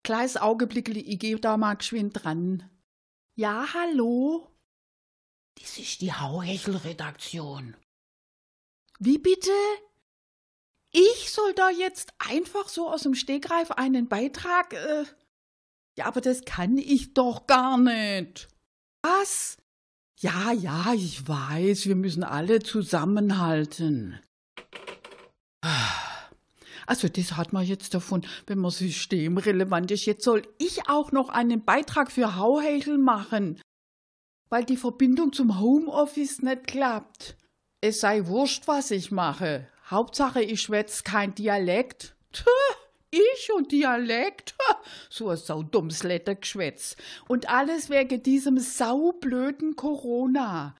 Kleines 0.03 0.37
Augenblickli, 0.37 0.99
ich 0.99 1.19
geh 1.19 1.35
da 1.35 1.57
mal 1.57 1.73
geschwind 1.75 2.23
dran. 2.23 2.69
Ja, 3.35 3.65
hallo? 3.73 4.54
Das 5.59 5.77
ist 5.77 6.01
die 6.01 6.13
Hauhechel-Redaktion. 6.13 7.75
Wie 8.99 9.17
bitte? 9.17 9.51
Ich 10.91 11.31
soll 11.31 11.53
da 11.53 11.69
jetzt 11.69 12.13
einfach 12.19 12.69
so 12.69 12.89
aus 12.89 13.03
dem 13.03 13.15
Stegreif 13.15 13.71
einen 13.71 14.07
Beitrag. 14.07 14.73
Äh 14.73 15.05
ja, 15.97 16.05
aber 16.05 16.21
das 16.21 16.45
kann 16.45 16.77
ich 16.77 17.13
doch 17.13 17.47
gar 17.47 17.77
nicht. 17.77 18.47
Was? 19.01 19.57
Ja, 20.19 20.51
ja, 20.53 20.93
ich 20.93 21.27
weiß, 21.27 21.87
wir 21.87 21.95
müssen 21.95 22.23
alle 22.23 22.59
zusammenhalten. 22.59 24.19
Also 26.85 27.09
das 27.09 27.33
hat 27.35 27.51
man 27.51 27.65
jetzt 27.65 27.93
davon, 27.93 28.25
wenn 28.47 28.59
man 28.59 28.71
systemrelevant 28.71 29.91
ist. 29.91 30.05
Jetzt 30.05 30.23
soll 30.23 30.43
ich 30.57 30.87
auch 30.87 31.11
noch 31.11 31.29
einen 31.29 31.65
Beitrag 31.65 32.11
für 32.11 32.35
Hauhechel 32.35 32.97
machen, 32.97 33.59
weil 34.55 34.63
die 34.63 34.77
Verbindung 34.77 35.33
zum 35.33 35.59
Homeoffice 35.59 36.41
nicht 36.41 36.67
klappt. 36.67 37.35
Es 37.81 37.99
sei 37.99 38.25
wurscht, 38.27 38.69
was 38.69 38.89
ich 38.89 39.11
mache. 39.11 39.67
Hauptsache, 39.89 40.41
ich 40.41 40.61
schwätz 40.61 41.03
kein 41.03 41.35
Dialekt. 41.35 42.15
Ich 43.11 43.51
und 43.53 43.73
Dialekt? 43.73 44.55
So 45.09 45.27
ein 45.27 45.35
saudummes 45.35 46.03
Lettergeschwätz. 46.03 46.95
Und 47.27 47.49
alles 47.49 47.89
wegen 47.89 48.23
diesem 48.23 48.57
saublöden 48.57 49.75
Corona. 49.75 50.77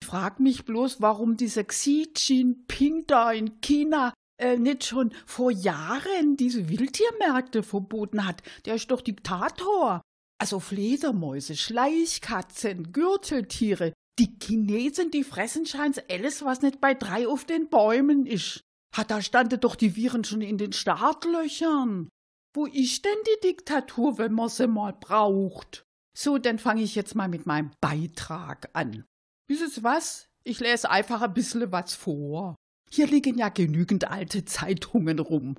Ich 0.00 0.08
frag 0.08 0.40
mich 0.40 0.64
bloß, 0.64 1.02
warum 1.02 1.36
dieser 1.36 1.64
Xi 1.64 2.10
Jinping 2.16 3.06
da 3.06 3.32
in 3.32 3.60
China 3.60 4.14
äh, 4.38 4.56
nicht 4.56 4.84
schon 4.84 5.12
vor 5.26 5.50
Jahren 5.50 6.38
diese 6.38 6.70
Wildtiermärkte 6.70 7.62
verboten 7.62 8.26
hat. 8.26 8.42
Der 8.64 8.76
ist 8.76 8.90
doch 8.90 9.02
Diktator. 9.02 10.00
Also 10.40 10.60
Fledermäuse, 10.60 11.56
Schleichkatzen, 11.56 12.92
Gürteltiere. 12.92 13.92
Die 14.18 14.36
Chinesen, 14.40 15.10
die 15.10 15.24
fressen 15.24 15.66
scheint's 15.66 16.00
alles, 16.08 16.44
was 16.44 16.62
nicht 16.62 16.80
bei 16.80 16.94
drei 16.94 17.26
auf 17.28 17.44
den 17.44 17.68
Bäumen 17.68 18.26
ist. 18.26 18.60
Hat 18.94 19.10
da 19.10 19.20
stande 19.20 19.58
doch 19.58 19.76
die 19.76 19.96
Viren 19.96 20.24
schon 20.24 20.40
in 20.40 20.58
den 20.58 20.72
Startlöchern. 20.72 22.08
Wo 22.54 22.66
ist 22.66 23.04
denn 23.04 23.18
die 23.26 23.48
Diktatur, 23.48 24.18
wenn 24.18 24.32
man 24.32 24.48
sie 24.48 24.66
mal 24.66 24.92
braucht? 24.92 25.84
So, 26.16 26.38
dann 26.38 26.58
fange 26.58 26.82
ich 26.82 26.94
jetzt 26.94 27.14
mal 27.14 27.28
mit 27.28 27.46
meinem 27.46 27.70
Beitrag 27.80 28.70
an. 28.72 29.04
Wisst 29.48 29.76
ihr 29.78 29.82
was? 29.82 30.28
Ich 30.44 30.60
lese 30.60 30.90
einfach 30.90 31.22
ein 31.22 31.34
bisschen 31.34 31.70
was 31.70 31.94
vor. 31.94 32.56
Hier 32.90 33.06
liegen 33.06 33.38
ja 33.38 33.50
genügend 33.50 34.10
alte 34.10 34.44
Zeitungen 34.44 35.18
rum. 35.18 35.56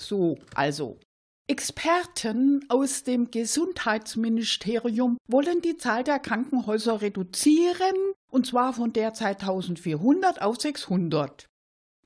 So, 0.00 0.38
also. 0.54 0.98
Experten 1.46 2.64
aus 2.70 3.04
dem 3.04 3.30
Gesundheitsministerium 3.30 5.18
wollen 5.28 5.60
die 5.60 5.76
Zahl 5.76 6.02
der 6.02 6.18
Krankenhäuser 6.18 7.02
reduzieren, 7.02 7.94
und 8.30 8.46
zwar 8.46 8.72
von 8.72 8.94
derzeit 8.94 9.42
1400 9.42 10.40
auf 10.40 10.58
600. 10.58 11.44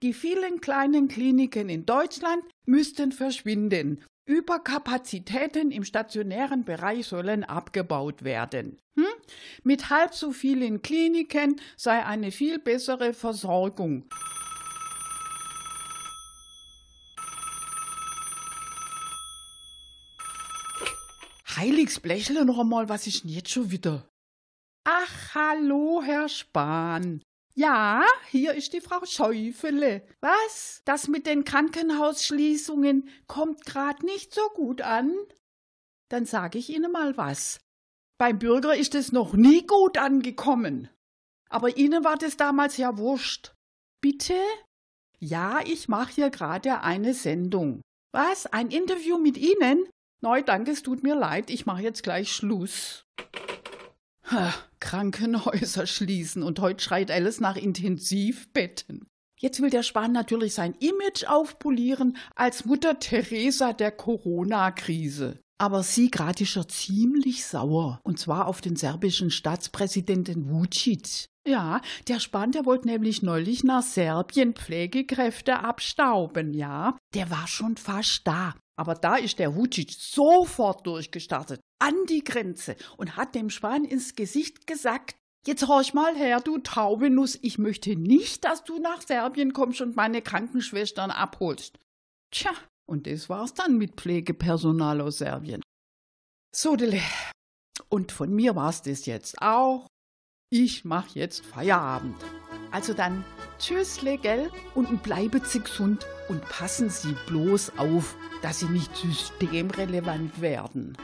Die 0.03 0.13
vielen 0.13 0.61
kleinen 0.61 1.07
Kliniken 1.07 1.69
in 1.69 1.87
Deutschland 1.87 2.43
müssten 2.67 3.13
verschwinden. 3.13 4.05
Überkapazitäten 4.27 5.71
im 5.71 5.85
stationären 5.85 6.65
Bereich 6.65 7.07
sollen 7.07 7.45
abgebaut 7.45 8.25
werden. 8.25 8.81
Hm? 8.97 9.07
Mit 9.63 9.89
halb 9.89 10.15
so 10.15 10.33
vielen 10.33 10.83
Kliniken 10.83 11.61
sei 11.77 12.05
eine 12.05 12.33
viel 12.33 12.59
bessere 12.59 13.15
Versorgung. 13.15 14.09
Heiligs 21.57 22.01
Blechle 22.01 22.45
noch 22.45 22.59
einmal, 22.59 22.89
was 22.89 23.07
ist 23.07 23.25
denn 23.25 23.31
jetzt 23.31 23.51
schon 23.51 23.71
wieder? 23.71 24.09
Ach, 24.85 25.35
hallo, 25.35 26.03
Herr 26.05 26.29
Spahn. 26.29 27.23
Ja, 27.55 28.05
hier 28.29 28.55
ist 28.55 28.73
die 28.73 28.81
Frau 28.81 29.05
Schäufele. 29.05 30.07
Was? 30.21 30.83
Das 30.85 31.09
mit 31.09 31.27
den 31.27 31.45
Krankenhausschließungen 31.45 33.09
kommt 33.27 33.65
grad 33.67 34.03
nicht 34.05 34.33
so 34.33 34.49
gut 34.55 34.81
an? 34.81 35.13
Dann 36.09 36.25
sage 36.25 36.59
ich 36.59 36.71
Ihnen 36.71 36.93
mal 36.93 37.17
was. 37.17 37.59
Beim 38.19 38.39
Bürger 38.39 38.77
ist 38.77 38.95
es 38.95 39.13
noch 39.13 39.35
nie 39.35 39.67
gut 39.67 39.99
angekommen. 39.99 40.89
Aber 41.51 41.77
Ihnen 41.77 42.05
war 42.05 42.17
das 42.17 42.37
damals 42.37 42.77
ja 42.77 42.97
wurscht. 42.99 43.55
Bitte? 44.01 44.39
Ja, 45.19 45.61
ich 45.65 45.89
mache 45.89 46.13
hier 46.13 46.31
gerade 46.31 46.83
eine 46.83 47.15
Sendung. 47.15 47.81
Was? 48.13 48.47
Ein 48.47 48.71
Interview 48.71 49.19
mit 49.19 49.37
Ihnen? 49.37 49.89
Neu, 50.21 50.43
danke, 50.43 50.73
es 50.73 50.83
tut 50.83 51.05
mir 51.05 51.15
leid, 51.15 51.49
ich 51.49 51.65
mache 51.65 51.83
jetzt 51.83 52.03
gleich 52.03 52.33
Schluss. 52.33 53.07
Ha, 54.25 54.53
Krankenhäuser 54.81 55.87
schließen 55.87 56.43
und 56.43 56.59
heute 56.61 56.83
schreit 56.83 57.11
alles 57.11 57.41
nach 57.41 57.57
Intensivbetten. 57.57 59.07
Jetzt 59.39 59.63
will 59.63 59.71
der 59.71 59.85
Spahn 59.85 60.11
natürlich 60.11 60.55
sein 60.55 60.75
Image 60.81 61.25
aufpolieren 61.29 62.17
als 62.35 62.65
Mutter 62.65 62.99
Teresa 62.99 63.73
der 63.73 63.93
Corona-Krise. 63.93 65.39
Aber 65.61 65.85
sie 65.85 66.11
gerade 66.11 66.43
ist 66.43 66.57
er 66.57 66.67
ziemlich 66.67 67.45
sauer. 67.45 68.01
Und 68.03 68.19
zwar 68.19 68.47
auf 68.49 68.61
den 68.61 68.75
serbischen 68.75 69.31
Staatspräsidenten 69.31 70.51
Vucic. 70.51 71.27
Ja, 71.47 71.81
der 72.09 72.19
Spahn, 72.19 72.51
der 72.53 72.67
wollte 72.67 72.89
nämlich 72.89 73.23
neulich 73.23 73.63
nach 73.63 73.83
Serbien 73.83 74.55
Pflegekräfte 74.55 75.61
abstauben, 75.61 76.55
ja. 76.55 76.97
Der 77.15 77.31
war 77.31 77.47
schon 77.47 77.77
fast 77.77 78.27
da. 78.27 78.55
Aber 78.79 78.95
da 78.95 79.17
ist 79.17 79.39
der 79.39 79.57
Vucic 79.57 79.91
sofort 79.93 80.87
durchgestartet, 80.87 81.61
an 81.81 81.95
die 82.09 82.23
Grenze 82.23 82.77
und 82.97 83.17
hat 83.17 83.35
dem 83.35 83.51
Spahn 83.51 83.85
ins 83.85 84.15
Gesicht 84.15 84.67
gesagt, 84.67 85.17
Jetzt 85.47 85.67
horch 85.67 85.95
mal 85.95 86.15
her, 86.17 86.41
du 86.41 86.59
Taubenuss, 86.59 87.39
ich 87.41 87.59
möchte 87.59 87.97
nicht, 87.97 88.45
dass 88.45 88.65
du 88.65 88.81
nach 88.81 89.01
Serbien 89.01 89.53
kommst 89.53 89.81
und 89.81 89.97
meine 89.97 90.21
Krankenschwestern 90.21 91.11
abholst. 91.11 91.79
Tja, 92.31 92.51
und 92.87 93.07
das 93.07 93.29
war's 93.29 93.55
dann 93.55 93.79
mit 93.79 93.95
Pflegepersonal 93.95 95.01
aus 95.01 95.19
Serbien. 95.19 95.63
So, 96.55 96.77
Dele. 96.77 97.01
Und 97.89 98.13
von 98.13 98.35
mir 98.35 98.57
war's 98.57 98.83
das 98.83 99.07
jetzt 99.07 99.41
auch. 99.41 99.87
Ich 100.51 100.85
mach 100.85 101.09
jetzt 101.15 101.47
Feierabend. 101.47 102.17
Also 102.71 102.93
dann, 102.93 103.25
tschüssle, 103.59 104.19
gell? 104.19 104.51
Und 104.75 105.03
bleiben 105.03 105.41
Sie 105.45 105.61
gesund 105.61 106.07
und 106.29 106.43
passen 106.49 106.91
Sie 106.91 107.15
bloß 107.27 107.79
auf, 107.79 108.17
dass 108.43 108.61
Sie 108.61 108.69
nicht 108.69 108.95
systemrelevant 108.97 110.41
werden. 110.41 110.97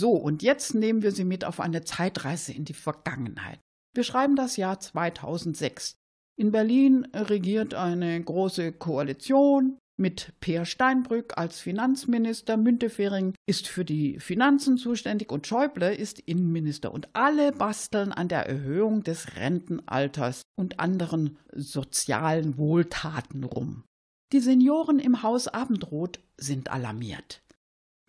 So, 0.00 0.12
und 0.12 0.42
jetzt 0.42 0.74
nehmen 0.74 1.02
wir 1.02 1.12
Sie 1.12 1.26
mit 1.26 1.44
auf 1.44 1.60
eine 1.60 1.84
Zeitreise 1.84 2.54
in 2.54 2.64
die 2.64 2.72
Vergangenheit. 2.72 3.58
Wir 3.94 4.02
schreiben 4.02 4.34
das 4.34 4.56
Jahr 4.56 4.80
2006. 4.80 5.92
In 6.38 6.52
Berlin 6.52 7.06
regiert 7.12 7.74
eine 7.74 8.18
große 8.18 8.72
Koalition 8.72 9.76
mit 9.98 10.32
Peer 10.40 10.64
Steinbrück 10.64 11.36
als 11.36 11.60
Finanzminister. 11.60 12.56
Müntefering 12.56 13.34
ist 13.44 13.68
für 13.68 13.84
die 13.84 14.18
Finanzen 14.20 14.78
zuständig 14.78 15.30
und 15.30 15.46
Schäuble 15.46 15.94
ist 15.94 16.18
Innenminister. 16.18 16.94
Und 16.94 17.10
alle 17.12 17.52
basteln 17.52 18.10
an 18.10 18.28
der 18.28 18.46
Erhöhung 18.46 19.02
des 19.02 19.36
Rentenalters 19.36 20.40
und 20.56 20.80
anderen 20.80 21.36
sozialen 21.52 22.56
Wohltaten 22.56 23.44
rum. 23.44 23.84
Die 24.32 24.40
Senioren 24.40 24.98
im 24.98 25.22
Haus 25.22 25.46
Abendrot 25.46 26.20
sind 26.38 26.70
alarmiert. 26.70 27.42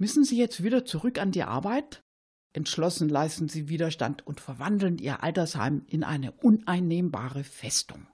Müssen 0.02 0.24
Sie 0.24 0.36
jetzt 0.36 0.64
wieder 0.64 0.84
zurück 0.84 1.20
an 1.20 1.32
die 1.32 1.44
Arbeit? 1.44 2.02
Entschlossen 2.54 3.08
leisten 3.08 3.50
Sie 3.50 3.70
Widerstand 3.70 4.26
und 4.26 4.40
verwandeln 4.40 4.98
Ihr 4.98 5.22
Altersheim 5.22 5.86
in 5.86 6.04
eine 6.04 6.32
uneinnehmbare 6.32 7.44
Festung. 7.44 8.08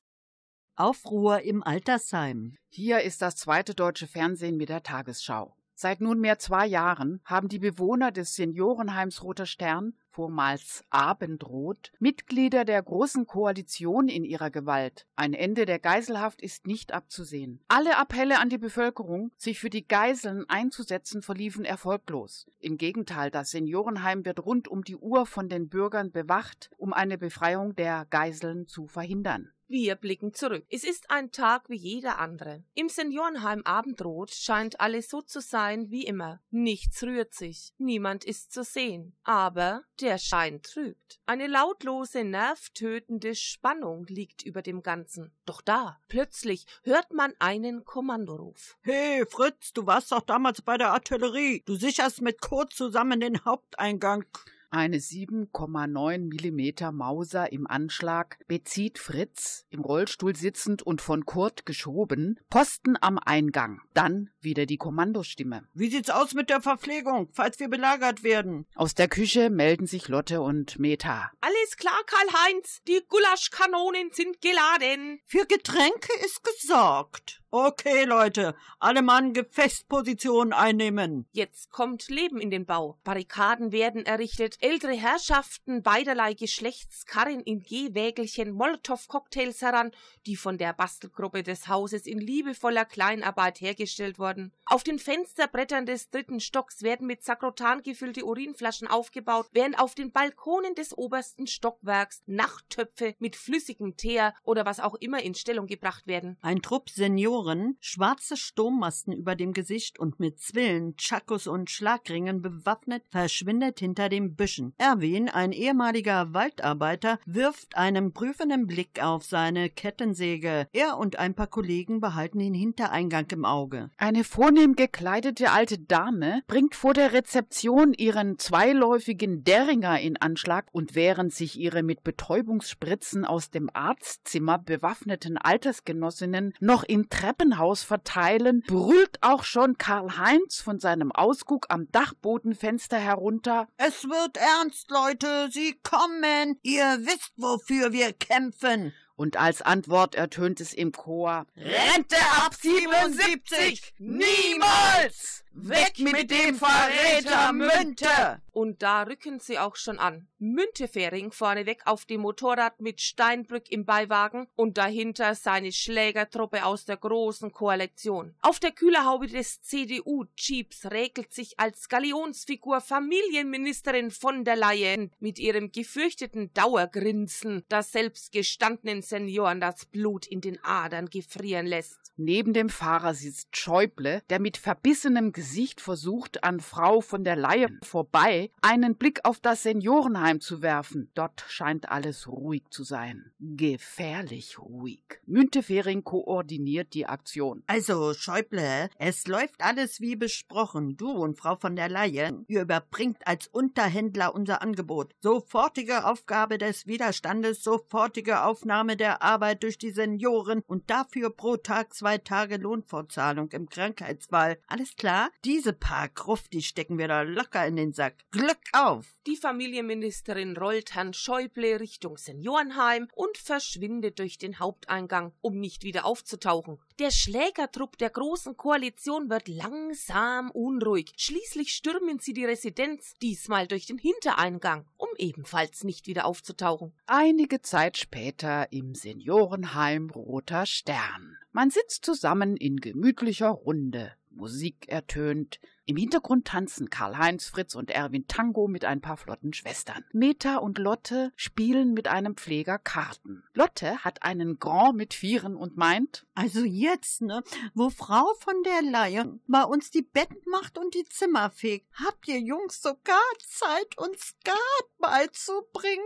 Aufruhr 0.76 1.44
im 1.44 1.64
Altersheim. 1.64 2.58
Hier 2.68 3.04
ist 3.04 3.22
das 3.22 3.38
zweite 3.38 3.74
deutsche 3.74 4.06
Fernsehen 4.06 4.58
mit 4.58 4.68
der 4.68 4.84
Tagesschau. 4.84 5.56
Seit 5.80 6.02
nunmehr 6.02 6.40
zwei 6.40 6.66
Jahren 6.66 7.22
haben 7.24 7.50
die 7.50 7.60
Bewohner 7.60 8.12
des 8.12 8.34
Seniorenheims 8.34 9.22
Roter 9.22 9.46
Stern, 9.46 9.94
vormals 10.10 10.84
Abendrot, 10.90 11.92
Mitglieder 12.00 12.66
der 12.66 12.82
Großen 12.82 13.28
Koalition 13.28 14.08
in 14.08 14.26
ihrer 14.26 14.50
Gewalt. 14.50 15.06
Ein 15.16 15.36
Ende 15.36 15.68
der 15.68 15.78
Geiselhaft 15.78 16.42
ist 16.42 16.66
nicht 16.66 16.94
abzusehen. 16.94 17.64
Alle 17.68 17.96
Appelle 17.96 18.40
an 18.40 18.50
die 18.50 18.58
Bevölkerung, 18.58 19.30
sich 19.38 19.60
für 19.60 19.70
die 19.70 19.88
Geiseln 19.88 20.50
einzusetzen, 20.50 21.22
verliefen 21.22 21.64
erfolglos. 21.64 22.48
Im 22.58 22.80
Gegenteil, 22.80 23.30
das 23.30 23.52
Seniorenheim 23.52 24.26
wird 24.26 24.44
rund 24.44 24.68
um 24.68 24.84
die 24.84 24.98
Uhr 24.98 25.28
von 25.28 25.48
den 25.48 25.70
Bürgern 25.70 26.12
bewacht, 26.12 26.72
um 26.78 26.92
eine 26.92 27.20
Befreiung 27.20 27.76
der 27.76 28.08
Geiseln 28.10 28.66
zu 28.66 28.88
verhindern. 28.88 29.52
Wir 29.70 29.96
blicken 29.96 30.34
zurück. 30.34 30.66
Es 30.70 30.86
ist 30.86 31.12
ein 31.12 31.34
Tag 31.34 31.68
wie 31.68 31.76
jeder 31.76 32.20
andere. 32.20 32.64
Im 32.74 32.88
Seniorenheim 32.88 33.64
Abendrot 33.64 34.32
scheint 34.32 34.80
alles 34.80 35.10
so 35.10 35.22
zu 35.22 35.42
sein 35.42 35.92
wie 35.92 36.06
immer. 36.06 36.40
Nichts 36.52 37.04
rührt 37.04 37.34
sich. 37.34 37.74
Niemand 37.78 38.24
ist 38.24 38.54
zu 38.54 38.64
sehen. 38.64 39.14
Aber 39.24 39.84
der 40.00 40.20
Schein 40.20 40.62
trügt. 40.62 41.20
Eine 41.26 41.48
lautlose, 41.48 42.24
nervtötende 42.24 43.36
Spannung 43.36 44.06
liegt 44.08 44.42
über 44.42 44.62
dem 44.62 44.84
Ganzen. 44.84 45.34
Doch 45.46 45.62
da, 45.62 46.00
plötzlich, 46.08 46.66
hört 46.84 47.12
man 47.12 47.34
einen 47.40 47.84
Kommandoruf. 47.84 48.78
Hey, 48.84 49.26
Fritz, 49.26 49.74
du 49.74 49.86
warst 49.86 50.14
doch 50.14 50.22
damals 50.22 50.62
bei 50.62 50.78
der 50.78 50.94
Artillerie. 50.94 51.64
Du 51.66 51.76
sicherst 51.76 52.22
mit 52.22 52.40
Kurt 52.40 52.72
zusammen 52.72 53.20
den 53.20 53.44
Haupteingang. 53.44 54.24
Eine 54.70 54.98
7,9 54.98 56.18
Millimeter 56.28 56.92
Mauser 56.92 57.54
im 57.54 57.68
Anschlag 57.68 58.38
bezieht 58.48 59.00
Fritz, 59.00 59.66
im 59.70 59.80
Rollstuhl 59.80 60.36
sitzend 60.36 60.82
und 60.82 61.02
von 61.02 61.26
Kurt 61.26 61.66
geschoben, 61.66 62.38
Posten 62.50 62.98
am 63.00 63.18
Eingang. 63.18 63.80
Dann 63.94 64.30
wieder 64.42 64.66
die 64.66 64.76
Kommandostimme. 64.76 65.66
Wie 65.74 65.90
sieht's 65.90 66.10
aus 66.10 66.34
mit 66.34 66.50
der 66.50 66.62
Verpflegung, 66.62 67.30
falls 67.32 67.60
wir 67.60 67.70
belagert 67.70 68.24
werden? 68.24 68.66
Aus 68.76 68.94
der 68.94 69.08
Küche 69.08 69.50
melden 69.50 69.88
sich 69.88 70.10
Lotte 70.10 70.42
und 70.42 70.78
Meta. 70.80 71.32
Alles 71.40 71.78
klar, 71.78 72.00
Karl-Heinz. 72.06 72.82
Die 72.90 73.00
Gulaschkanonen 73.08 74.12
sind 74.12 74.42
geladen. 74.42 75.22
Für 75.26 75.46
Getränke 75.46 76.12
ist 76.26 76.44
gesorgt. 76.44 77.42
Okay, 77.50 78.04
Leute, 78.04 78.56
alle 78.78 79.02
Mann 79.02 79.32
Gefechtsposition 79.32 80.52
einnehmen. 80.52 81.30
Jetzt 81.32 81.72
kommt 81.72 82.10
Leben 82.10 82.42
in 82.42 82.52
den 82.52 82.66
Bau. 82.66 83.00
Barrikaden 83.06 83.72
werden 83.72 84.06
errichtet, 84.06 84.58
ältere 84.60 84.92
Herrschaften 84.92 85.82
beiderlei 85.82 86.34
Geschlechts 86.34 87.06
karren 87.06 87.40
in 87.40 87.62
Gehwägelchen 87.62 88.52
Molotow-Cocktails 88.52 89.62
heran, 89.62 89.92
die 90.26 90.36
von 90.36 90.58
der 90.58 90.74
Bastelgruppe 90.74 91.42
des 91.42 91.70
Hauses 91.70 92.06
in 92.06 92.20
liebevoller 92.20 92.84
Kleinarbeit 92.84 93.62
hergestellt 93.62 94.20
wurden. 94.20 94.52
Auf 94.66 94.84
den 94.84 95.00
Fensterbrettern 95.00 95.86
des 95.86 96.10
dritten 96.10 96.42
Stocks 96.42 96.82
werden 96.82 97.08
mit 97.08 97.24
Sakrotan 97.24 97.82
gefüllte 97.82 98.26
Urinflaschen 98.26 98.90
aufgebaut, 98.90 99.48
während 99.54 99.80
auf 99.80 99.96
den 99.96 100.12
Balkonen 100.12 100.76
des 100.76 100.98
obersten 100.98 101.48
Stockwerks 101.48 102.24
Nachttöpfe 102.26 103.16
mit 103.20 103.38
flüssigem 103.38 103.96
Teer 103.96 104.34
oder 104.44 104.66
was 104.66 104.82
auch 104.82 104.96
immer 104.96 105.24
in 105.24 105.34
Stellung 105.34 105.68
gebracht 105.68 106.08
werden. 106.08 106.38
Ein 106.42 106.62
Trupp 106.62 106.90
Senioren, 106.90 107.37
schwarze 107.80 108.38
Sturmmasten 108.38 109.14
über 109.14 109.36
dem 109.36 109.54
Gesicht 109.54 110.00
und 110.00 110.20
mit 110.20 110.40
Zwillen, 110.40 110.96
Tschakos 110.98 111.48
und 111.48 111.70
Schlagringen 111.70 112.42
bewaffnet, 112.42 113.04
verschwindet 113.10 113.80
hinter 113.80 114.10
den 114.10 114.36
Büschen. 114.36 114.74
Erwin, 114.78 115.30
ein 115.30 115.52
ehemaliger 115.52 116.34
Waldarbeiter, 116.34 117.20
wirft 117.26 117.78
einen 117.78 118.14
prüfenden 118.14 118.68
Blick 118.68 119.04
auf 119.04 119.24
seine 119.24 119.70
Kettensäge. 119.70 120.68
Er 120.74 120.98
und 120.98 121.20
ein 121.20 121.36
paar 121.36 121.48
Kollegen 121.48 122.00
behalten 122.00 122.40
den 122.40 122.54
Hintereingang 122.54 123.28
im 123.32 123.46
Auge. 123.46 123.92
Eine 123.98 124.24
vornehm 124.24 124.76
gekleidete 124.76 125.52
alte 125.52 125.78
Dame 125.78 126.42
bringt 126.48 126.76
vor 126.76 126.94
der 126.94 127.14
Rezeption 127.14 127.94
ihren 127.94 128.40
zweiläufigen 128.40 129.44
Derringer 129.44 130.00
in 130.00 130.18
Anschlag 130.18 130.68
und 130.72 130.96
während 130.96 131.34
sich 131.34 131.60
ihre 131.60 131.84
mit 131.84 132.04
Betäubungsspritzen 132.04 133.26
aus 133.26 133.50
dem 133.50 133.70
Arztzimmer 133.74 134.58
bewaffneten 134.58 135.38
Altersgenossinnen 135.38 136.54
noch 136.60 136.84
im 136.84 137.10
Treppenhaus 137.28 137.84
verteilen, 137.84 138.62
brüllt 138.62 139.18
auch 139.20 139.44
schon 139.44 139.78
Karl-Heinz 139.78 140.62
von 140.62 140.80
seinem 140.80 141.12
Ausguck 141.12 141.66
am 141.68 141.92
Dachbodenfenster 141.92 142.98
herunter. 142.98 143.68
Es 143.76 144.06
wird 144.06 144.38
ernst, 144.38 144.90
Leute, 144.92 145.50
Sie 145.52 145.78
kommen. 145.84 146.58
Ihr 146.64 147.00
wisst, 147.02 147.34
wofür 147.36 147.92
wir 147.92 148.14
kämpfen. 148.14 148.94
Und 149.18 149.36
als 149.36 149.62
Antwort 149.62 150.16
ertönt 150.16 150.62
es 150.62 150.74
im 150.74 150.94
Chor 150.94 151.48
Rente 151.58 152.16
ab 152.46 152.54
77! 152.54 153.96
Niemals! 153.98 155.44
Weg 155.60 155.98
mit 155.98 156.30
dem 156.30 156.56
Verräter 156.56 157.52
Münte! 157.52 158.42
Und 158.52 158.84
da 158.84 159.04
rücken 159.04 159.40
sie 159.40 159.58
auch 159.58 159.76
schon 159.76 159.98
an. 159.98 160.28
Müntefering 160.38 161.32
vorneweg 161.32 161.82
auf 161.86 162.06
dem 162.06 162.22
Motorrad 162.22 162.80
mit 162.80 163.02
Steinbrück 163.02 163.72
im 163.72 163.84
Beiwagen 163.84 164.48
und 164.56 164.78
dahinter 164.78 165.34
seine 165.34 165.72
Schlägertruppe 165.72 166.64
aus 166.64 166.86
der 166.86 166.98
großen 166.98 167.52
Koalition. 167.52 168.36
Auf 168.42 168.60
der 168.60 168.72
Kühlerhaube 168.72 169.28
des 169.28 169.62
CDU-Jeeps 169.64 170.86
räkelt 170.92 171.34
sich 171.34 171.60
als 171.60 171.90
Galionsfigur 171.90 172.80
Familienministerin 172.80 174.12
von 174.12 174.44
der 174.44 174.58
Leyen 174.58 175.12
mit 175.20 175.40
ihrem 175.40 175.72
gefürchteten 175.72 176.54
Dauergrinsen, 176.54 177.64
das 177.68 177.92
selbst 177.92 178.32
gestandenen 178.32 179.02
Senioren 179.02 179.60
das 179.60 179.86
Blut 179.86 180.28
in 180.28 180.42
den 180.42 180.64
Adern 180.64 181.10
gefrieren 181.10 181.66
lässt. 181.66 182.07
Neben 182.20 182.52
dem 182.54 182.70
Fahrer 182.70 183.14
sitzt 183.14 183.56
Schäuble, 183.56 184.24
der 184.32 184.40
mit 184.40 184.58
verbissenem 184.58 185.34
Gesicht 185.34 185.82
versucht, 185.82 186.44
an 186.44 186.60
Frau 186.60 187.00
von 187.02 187.24
der 187.24 187.36
Leyen 187.36 187.80
vorbei 187.84 188.50
einen 188.62 188.96
Blick 188.96 189.20
auf 189.24 189.40
das 189.40 189.62
Seniorenheim 189.62 190.42
zu 190.42 190.64
werfen. 190.64 191.12
Dort 191.14 191.46
scheint 191.48 191.90
alles 191.90 192.28
ruhig 192.28 192.64
zu 192.72 192.84
sein. 192.84 193.32
Gefährlich 193.40 194.58
ruhig. 194.58 195.04
Müntefering 195.28 196.04
koordiniert 196.04 196.96
die 196.96 197.06
Aktion. 197.06 197.64
Also, 197.68 198.16
Schäuble, 198.16 198.90
es 198.98 199.28
läuft 199.28 199.62
alles 199.62 200.02
wie 200.02 200.16
besprochen. 200.16 200.98
Du 200.98 201.12
und 201.12 201.38
Frau 201.38 201.56
von 201.56 201.76
der 201.76 201.88
Leyen, 201.88 202.46
ihr 202.48 202.64
überbringt 202.64 203.28
als 203.28 203.46
Unterhändler 203.46 204.34
unser 204.34 204.64
Angebot. 204.64 205.14
Sofortige 205.22 206.06
Aufgabe 206.06 206.58
des 206.58 206.88
Widerstandes, 206.88 207.62
sofortige 207.62 208.42
Aufnahme 208.42 208.98
der 208.98 209.22
Arbeit 209.22 209.62
durch 209.62 209.78
die 209.78 209.92
Senioren 209.92 210.64
und 210.66 210.90
dafür 210.90 211.30
pro 211.30 211.58
Tag 211.58 211.94
zwei 211.94 212.07
Tage 212.16 212.56
Lohnfortzahlung 212.56 213.52
im 213.52 213.68
Krankheitsfall. 213.68 214.58
Alles 214.68 214.96
klar? 214.96 215.30
Diese 215.44 215.74
paar 215.74 216.08
Gruft, 216.08 216.54
die 216.54 216.62
stecken 216.62 216.98
wir 216.98 217.10
da 217.10 217.24
locker 217.24 217.68
in 217.68 217.76
den 217.76 217.92
Sack. 217.92 218.16
Glück 218.32 218.58
auf! 218.72 219.06
Die 219.28 219.36
Familienministerin 219.36 220.56
rollt 220.56 220.96
Herrn 220.96 221.14
Schäuble 221.14 221.82
Richtung 221.82 222.18
Seniorenheim 222.18 223.10
und 223.14 223.38
verschwindet 223.38 224.20
durch 224.20 224.38
den 224.38 224.60
Haupteingang, 224.60 225.34
um 225.42 225.60
nicht 225.60 225.84
wieder 225.84 226.06
aufzutauchen. 226.06 226.80
Der 227.00 227.12
Schlägertrupp 227.12 228.00
der 228.00 228.10
Großen 228.10 228.58
Koalition 228.58 229.30
wird 229.30 229.48
langsam 229.48 230.50
unruhig. 230.50 231.14
Schließlich 231.16 231.70
stürmen 231.70 232.18
sie 232.18 232.34
die 232.34 232.46
Residenz, 232.46 233.14
diesmal 233.22 233.68
durch 233.68 233.86
den 233.86 234.00
Hintereingang, 234.00 234.88
um 234.98 235.10
ebenfalls 235.20 235.84
nicht 235.84 236.08
wieder 236.08 236.26
aufzutauchen. 236.26 236.94
Einige 237.06 237.62
Zeit 237.62 237.98
später 237.98 238.72
im 238.72 238.96
Seniorenheim 238.96 240.10
Roter 240.10 240.66
Stern. 240.66 241.38
Man 241.52 241.70
sitzt 241.70 242.04
zusammen 242.04 242.58
in 242.58 242.78
gemütlicher 242.78 243.50
Runde. 243.50 244.14
Musik 244.32 244.88
ertönt. 244.88 245.60
Im 245.90 245.96
Hintergrund 245.96 246.46
tanzen 246.46 246.90
Karl-Heinz, 246.90 247.48
Fritz 247.48 247.74
und 247.74 247.92
Erwin 247.92 248.28
Tango 248.28 248.68
mit 248.68 248.84
ein 248.84 249.00
paar 249.00 249.16
flotten 249.16 249.54
Schwestern. 249.54 250.04
Meta 250.12 250.58
und 250.58 250.80
Lotte 250.80 251.32
spielen 251.38 251.94
mit 251.94 252.10
einem 252.10 252.36
Pfleger 252.36 252.78
Karten. 252.78 253.46
Lotte 253.54 254.04
hat 254.04 254.22
einen 254.22 254.60
Grand 254.60 254.98
mit 254.98 255.14
Vieren 255.14 255.56
und 255.56 255.78
meint, 255.78 256.26
Also 256.36 256.66
jetzt, 256.66 257.22
ne, 257.22 257.42
wo 257.74 257.90
Frau 257.90 258.34
von 258.42 258.62
der 258.64 258.82
Leyen 258.82 259.42
bei 259.48 259.64
uns 259.64 259.90
die 259.90 260.02
Betten 260.02 260.42
macht 260.46 260.78
und 260.78 260.94
die 260.94 261.06
Zimmer 261.06 261.52
fegt, 261.52 261.88
habt 261.94 262.28
ihr 262.28 262.42
Jungs 262.42 262.82
sogar 262.82 263.24
Zeit, 263.48 263.98
uns 263.98 264.36
Skat 264.42 264.58
beizubringen? 265.00 266.04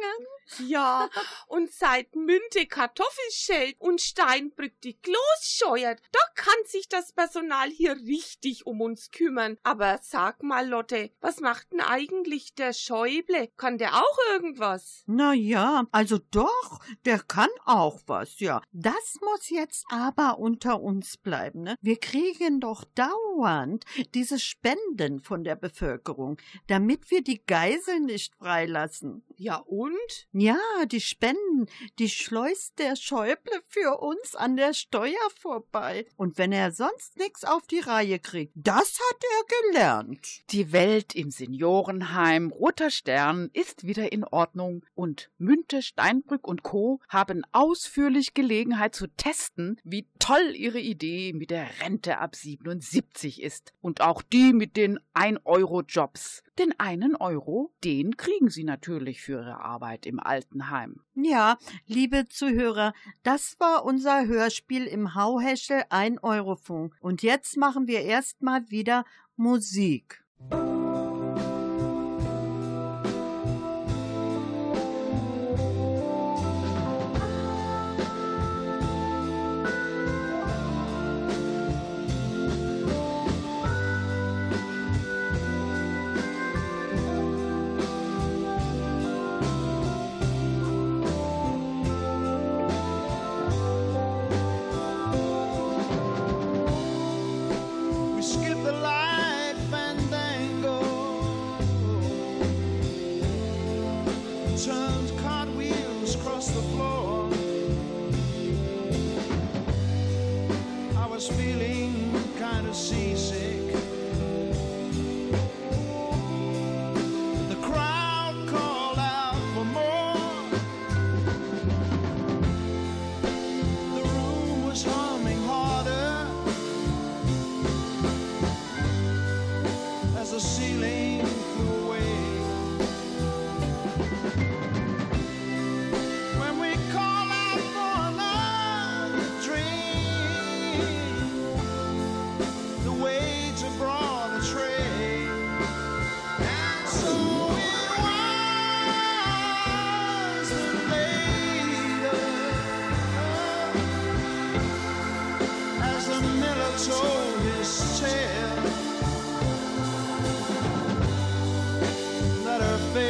Ja, 0.59 1.09
und 1.47 1.71
seit 1.71 2.15
Münte 2.15 2.67
Kartoffel 2.67 3.31
schält 3.31 3.79
und 3.79 3.99
Steinbrück 3.99 4.79
die 4.81 4.93
Klos 4.93 5.17
scheuert, 5.41 6.01
da 6.11 6.19
kann 6.35 6.53
sich 6.65 6.87
das 6.87 7.13
Personal 7.13 7.69
hier 7.69 7.95
richtig 7.95 8.67
um 8.67 8.81
uns 8.81 9.09
kümmern. 9.09 9.57
Aber 9.71 9.99
sag 10.03 10.43
mal, 10.43 10.67
Lotte, 10.67 11.11
was 11.21 11.39
macht 11.39 11.71
denn 11.71 11.79
eigentlich 11.79 12.55
der 12.55 12.73
Schäuble? 12.73 13.47
Kann 13.55 13.77
der 13.77 13.95
auch 13.95 14.17
irgendwas? 14.33 15.03
Na 15.05 15.33
ja, 15.33 15.85
also 15.93 16.19
doch, 16.29 16.81
der 17.05 17.19
kann 17.19 17.47
auch 17.63 18.01
was, 18.05 18.41
ja. 18.41 18.61
Das 18.73 19.19
muss 19.21 19.49
jetzt 19.49 19.85
aber 19.89 20.39
unter 20.39 20.81
uns 20.81 21.15
bleiben, 21.15 21.63
ne? 21.63 21.75
Wir 21.79 21.97
kriegen 21.97 22.59
doch 22.59 22.83
dauernd 22.83 23.85
diese 24.13 24.39
Spenden 24.39 25.21
von 25.21 25.45
der 25.45 25.55
Bevölkerung, 25.55 26.35
damit 26.67 27.09
wir 27.09 27.23
die 27.23 27.41
Geiseln 27.41 28.07
nicht 28.07 28.35
freilassen. 28.35 29.23
Ja 29.37 29.55
und? 29.55 30.27
Ja, 30.33 30.59
die 30.85 30.99
Spenden, 30.99 31.67
die 31.97 32.09
schleust 32.09 32.77
der 32.77 32.97
Schäuble 32.97 33.61
für 33.69 34.01
uns 34.01 34.35
an 34.35 34.57
der 34.57 34.73
Steuer 34.73 35.15
vorbei. 35.39 36.05
Und 36.17 36.37
wenn 36.37 36.51
er 36.51 36.73
sonst 36.73 37.17
nix 37.17 37.45
auf 37.45 37.67
die 37.67 37.79
Reihe 37.79 38.19
kriegt, 38.19 38.51
das 38.55 38.99
hat 38.99 39.23
er 39.23 39.60
gelernt. 39.69 40.41
Die 40.51 40.71
Welt 40.71 41.15
im 41.15 41.31
Seniorenheim 41.31 42.51
Roter 42.51 42.89
Stern 42.89 43.49
ist 43.53 43.85
wieder 43.85 44.11
in 44.11 44.23
Ordnung 44.23 44.83
und 44.95 45.29
Münte, 45.37 45.81
Steinbrück 45.81 46.47
und 46.47 46.63
Co. 46.63 46.99
haben 47.09 47.43
ausführlich 47.51 48.33
Gelegenheit 48.33 48.95
zu 48.95 49.07
testen, 49.07 49.79
wie 49.83 50.07
toll 50.19 50.53
ihre 50.55 50.79
Idee 50.79 51.33
mit 51.33 51.51
der 51.51 51.67
Rente 51.81 52.19
ab 52.19 52.35
77 52.35 53.41
ist. 53.41 53.73
Und 53.81 54.01
auch 54.01 54.21
die 54.21 54.53
mit 54.53 54.77
den 54.77 54.99
1-Euro-Jobs. 55.13 56.43
Den 56.59 56.77
einen 56.79 57.15
Euro, 57.15 57.73
den 57.83 58.17
kriegen 58.17 58.49
sie 58.49 58.63
natürlich 58.63 59.21
für 59.21 59.39
ihre 59.39 59.59
Arbeit 59.59 60.05
im 60.05 60.19
Altenheim. 60.19 61.01
Ja, 61.15 61.57
liebe 61.85 62.27
Zuhörer, 62.27 62.93
das 63.23 63.59
war 63.59 63.85
unser 63.85 64.25
Hörspiel 64.25 64.85
im 64.85 65.15
Hauheschel 65.15 65.83
1 65.89 66.21
Euro 66.23 66.55
Funk. 66.55 66.95
Und 66.99 67.23
jetzt 67.23 67.57
machen 67.57 67.87
wir 67.87 68.01
erstmal 68.01 68.69
wieder 68.69 69.05
Musik. 69.35 70.23
We 70.49 70.70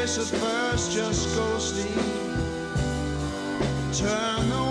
kisses 0.01 0.31
first, 0.31 0.91
just 0.91 1.35
go 1.35 1.43
ghosty. 1.43 1.93
Turn 3.93 4.49
the. 4.49 4.70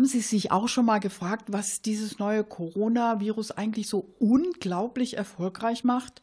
Haben 0.00 0.06
Sie 0.06 0.20
sich 0.20 0.50
auch 0.50 0.66
schon 0.66 0.86
mal 0.86 0.98
gefragt, 0.98 1.52
was 1.52 1.82
dieses 1.82 2.18
neue 2.18 2.42
Coronavirus 2.42 3.50
eigentlich 3.50 3.86
so 3.86 4.14
unglaublich 4.18 5.18
erfolgreich 5.18 5.84
macht? 5.84 6.22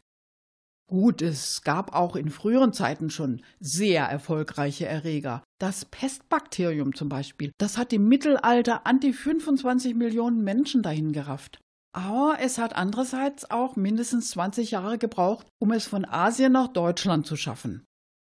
Gut, 0.90 1.22
es 1.22 1.62
gab 1.62 1.94
auch 1.94 2.16
in 2.16 2.28
früheren 2.28 2.72
Zeiten 2.72 3.08
schon 3.08 3.40
sehr 3.60 4.06
erfolgreiche 4.06 4.86
Erreger. 4.86 5.44
Das 5.60 5.84
Pestbakterium 5.84 6.92
zum 6.92 7.08
Beispiel, 7.08 7.52
das 7.58 7.78
hat 7.78 7.92
im 7.92 8.08
Mittelalter 8.08 8.84
an 8.84 8.98
die 8.98 9.12
25 9.12 9.94
Millionen 9.94 10.42
Menschen 10.42 10.82
dahin 10.82 11.12
gerafft. 11.12 11.60
Aber 11.92 12.38
es 12.40 12.58
hat 12.58 12.74
andererseits 12.74 13.48
auch 13.48 13.76
mindestens 13.76 14.30
20 14.30 14.72
Jahre 14.72 14.98
gebraucht, 14.98 15.46
um 15.62 15.70
es 15.70 15.86
von 15.86 16.04
Asien 16.04 16.50
nach 16.50 16.66
Deutschland 16.66 17.28
zu 17.28 17.36
schaffen. 17.36 17.84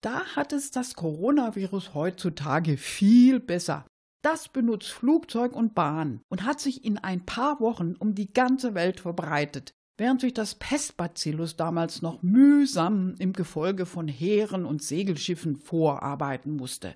Da 0.03 0.25
hat 0.37 0.53
es 0.53 0.71
das 0.71 0.95
Coronavirus 0.95 1.95
heutzutage 1.95 2.77
viel 2.77 3.41
besser. 3.41 3.85
Das 4.23 4.49
benutzt 4.49 4.91
Flugzeug 4.91 5.55
und 5.55 5.75
Bahn 5.75 6.23
und 6.29 6.45
hat 6.45 6.61
sich 6.61 6.85
in 6.85 6.97
ein 6.97 7.27
paar 7.27 7.59
Wochen 7.59 7.95
um 7.97 8.15
die 8.15 8.33
ganze 8.33 8.75
Welt 8.75 9.01
verbreitet, 9.01 9.73
während 9.99 10.21
sich 10.21 10.33
das 10.33 10.55
Pestbacillus 10.55 11.57
damals 11.57 12.03
noch 12.03 12.23
mühsam 12.23 13.17
im 13.19 13.33
Gefolge 13.33 13.85
von 13.85 14.07
Heeren 14.07 14.65
und 14.65 14.83
Segelschiffen 14.83 15.57
vorarbeiten 15.57 16.57
musste. 16.57 16.95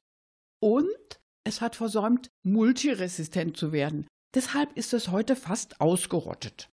Und 0.62 0.86
es 1.44 1.60
hat 1.60 1.74
versäumt, 1.74 2.30
multiresistent 2.44 3.56
zu 3.56 3.72
werden. 3.72 4.06
Deshalb 4.34 4.76
ist 4.76 4.92
es 4.94 5.08
heute 5.08 5.34
fast 5.34 5.80
ausgerottet. 5.80 6.70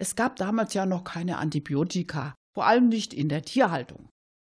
Es 0.00 0.14
gab 0.14 0.36
damals 0.36 0.74
ja 0.74 0.86
noch 0.86 1.02
keine 1.02 1.38
Antibiotika, 1.38 2.34
vor 2.54 2.66
allem 2.66 2.88
nicht 2.88 3.12
in 3.12 3.28
der 3.28 3.42
Tierhaltung. 3.42 4.08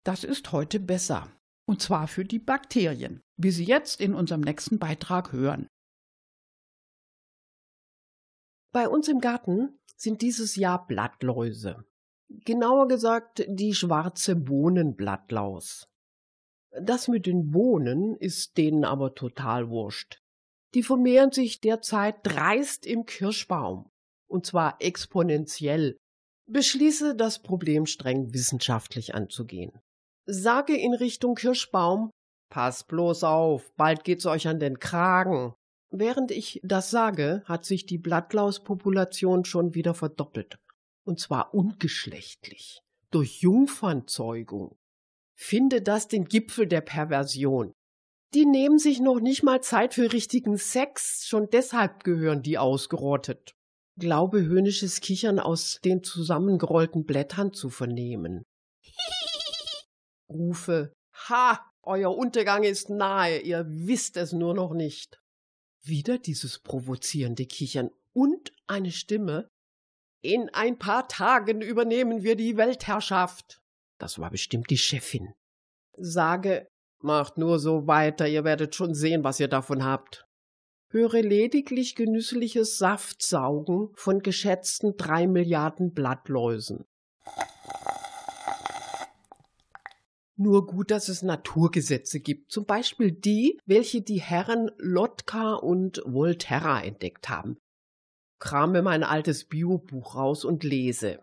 Das 0.04 0.24
ist 0.24 0.52
heute 0.52 0.80
besser. 0.80 1.32
Und 1.72 1.82
zwar 1.82 2.10
für 2.10 2.26
die 2.26 2.38
Bakterien, 2.38 3.24
wie 3.38 3.50
Sie 3.50 3.64
jetzt 3.64 4.02
in 4.02 4.14
unserem 4.14 4.42
nächsten 4.42 4.78
Beitrag 4.78 5.32
hören. 5.32 5.70
Bei 8.74 8.90
uns 8.90 9.08
im 9.08 9.22
Garten 9.22 9.80
sind 9.96 10.22
dieses 10.22 10.58
Jahr 10.58 10.86
Blattläuse. 10.86 11.86
Genauer 12.28 12.90
gesagt 12.90 13.46
die 13.48 13.74
schwarze 13.74 14.36
Bohnenblattlaus. 14.36 15.88
Das 16.72 17.08
mit 17.08 17.26
den 17.26 17.52
Bohnen 17.52 18.18
ist 18.18 18.58
denen 18.58 18.84
aber 18.84 19.16
total 19.16 19.70
wurscht. 19.70 20.20
Die 20.74 20.84
vermehren 20.84 21.32
sich 21.32 21.62
derzeit 21.62 22.18
dreist 22.24 22.86
im 22.86 23.06
Kirschbaum. 23.06 23.90
Und 24.28 24.46
zwar 24.46 24.76
exponentiell. 24.82 25.98
Beschließe, 26.48 27.16
das 27.16 27.42
Problem 27.42 27.86
streng 27.86 28.34
wissenschaftlich 28.34 29.16
anzugehen. 29.16 29.72
Sage 30.26 30.78
in 30.78 30.94
Richtung 30.94 31.36
Kirschbaum, 31.36 32.12
pass 32.50 32.84
bloß 32.84 33.24
auf, 33.24 33.72
bald 33.76 34.04
geht's 34.04 34.26
euch 34.26 34.48
an 34.48 34.60
den 34.60 34.80
Kragen. 34.80 35.54
Während 35.90 36.32
ich 36.32 36.62
das 36.64 36.90
sage, 36.90 37.44
hat 37.46 37.66
sich 37.66 37.86
die 37.86 37.98
Blattlauspopulation 37.98 39.44
schon 39.46 39.74
wieder 39.76 39.94
verdoppelt. 39.94 40.58
Und 41.04 41.20
zwar 41.20 41.54
ungeschlechtlich. 41.54 42.80
Durch 43.10 43.42
Jungfernzeugung. 43.42 44.78
Finde 45.36 45.82
das 45.82 46.08
den 46.08 46.26
Gipfel 46.26 46.68
der 46.68 46.82
Perversion. 46.82 47.74
Die 48.34 48.46
nehmen 48.46 48.80
sich 48.80 49.02
noch 49.02 49.20
nicht 49.20 49.44
mal 49.44 49.62
Zeit 49.62 49.96
für 49.96 50.14
richtigen 50.14 50.56
Sex, 50.56 51.26
schon 51.28 51.50
deshalb 51.52 52.06
gehören 52.06 52.42
die 52.42 52.58
ausgerottet. 52.58 53.54
Glaube 54.00 54.42
höhnisches 54.44 55.02
Kichern 55.02 55.40
aus 55.40 55.80
den 55.84 56.04
zusammengerollten 56.04 57.04
Blättern 57.04 57.52
zu 57.52 57.70
vernehmen. 57.70 58.44
Rufe, 60.32 60.94
ha, 61.30 61.60
euer 61.84 62.16
Untergang 62.16 62.64
ist 62.64 62.90
nahe, 62.90 63.40
ihr 63.40 63.66
wisst 63.68 64.18
es 64.18 64.34
nur 64.34 64.54
noch 64.54 64.74
nicht. 64.74 65.20
Wieder 65.84 66.18
dieses 66.18 66.60
provozierende 66.60 67.46
Kichern 67.46 67.90
und 68.14 68.52
eine 68.68 68.92
Stimme. 68.92 69.48
In 70.24 70.50
ein 70.54 70.78
paar 70.78 71.08
Tagen 71.08 71.62
übernehmen 71.62 72.24
wir 72.24 72.36
die 72.36 72.56
Weltherrschaft. 72.58 73.62
Das 73.98 74.20
war 74.20 74.30
bestimmt 74.30 74.70
die 74.70 74.78
Chefin. 74.78 75.34
Sage, 75.98 76.68
macht 77.02 77.38
nur 77.38 77.60
so 77.60 77.88
weiter, 77.88 78.28
ihr 78.28 78.44
werdet 78.44 78.76
schon 78.76 78.94
sehen, 78.94 79.24
was 79.24 79.40
ihr 79.40 79.48
davon 79.48 79.84
habt. 79.84 80.26
Höre 80.90 81.22
lediglich 81.22 81.96
genüssliches 81.96 82.78
Saftsaugen 82.78 83.90
von 83.96 84.20
geschätzten 84.20 84.98
drei 84.98 85.26
Milliarden 85.26 85.94
Blattläusen. 85.94 86.86
Nur 90.42 90.66
gut, 90.66 90.90
dass 90.90 91.08
es 91.08 91.22
Naturgesetze 91.22 92.20
gibt, 92.20 92.52
zum 92.52 92.66
Beispiel 92.66 93.12
die, 93.12 93.60
welche 93.68 94.02
die 94.02 94.20
Herren 94.20 94.72
Lotka 94.80 95.54
und 95.54 96.02
Volterra 96.04 96.82
entdeckt 96.82 97.30
haben. 97.30 97.60
Krame 98.40 98.82
mein 98.82 99.04
altes 99.04 99.46
Biobuch 99.46 100.16
raus 100.16 100.44
und 100.44 100.64
lese. 100.64 101.20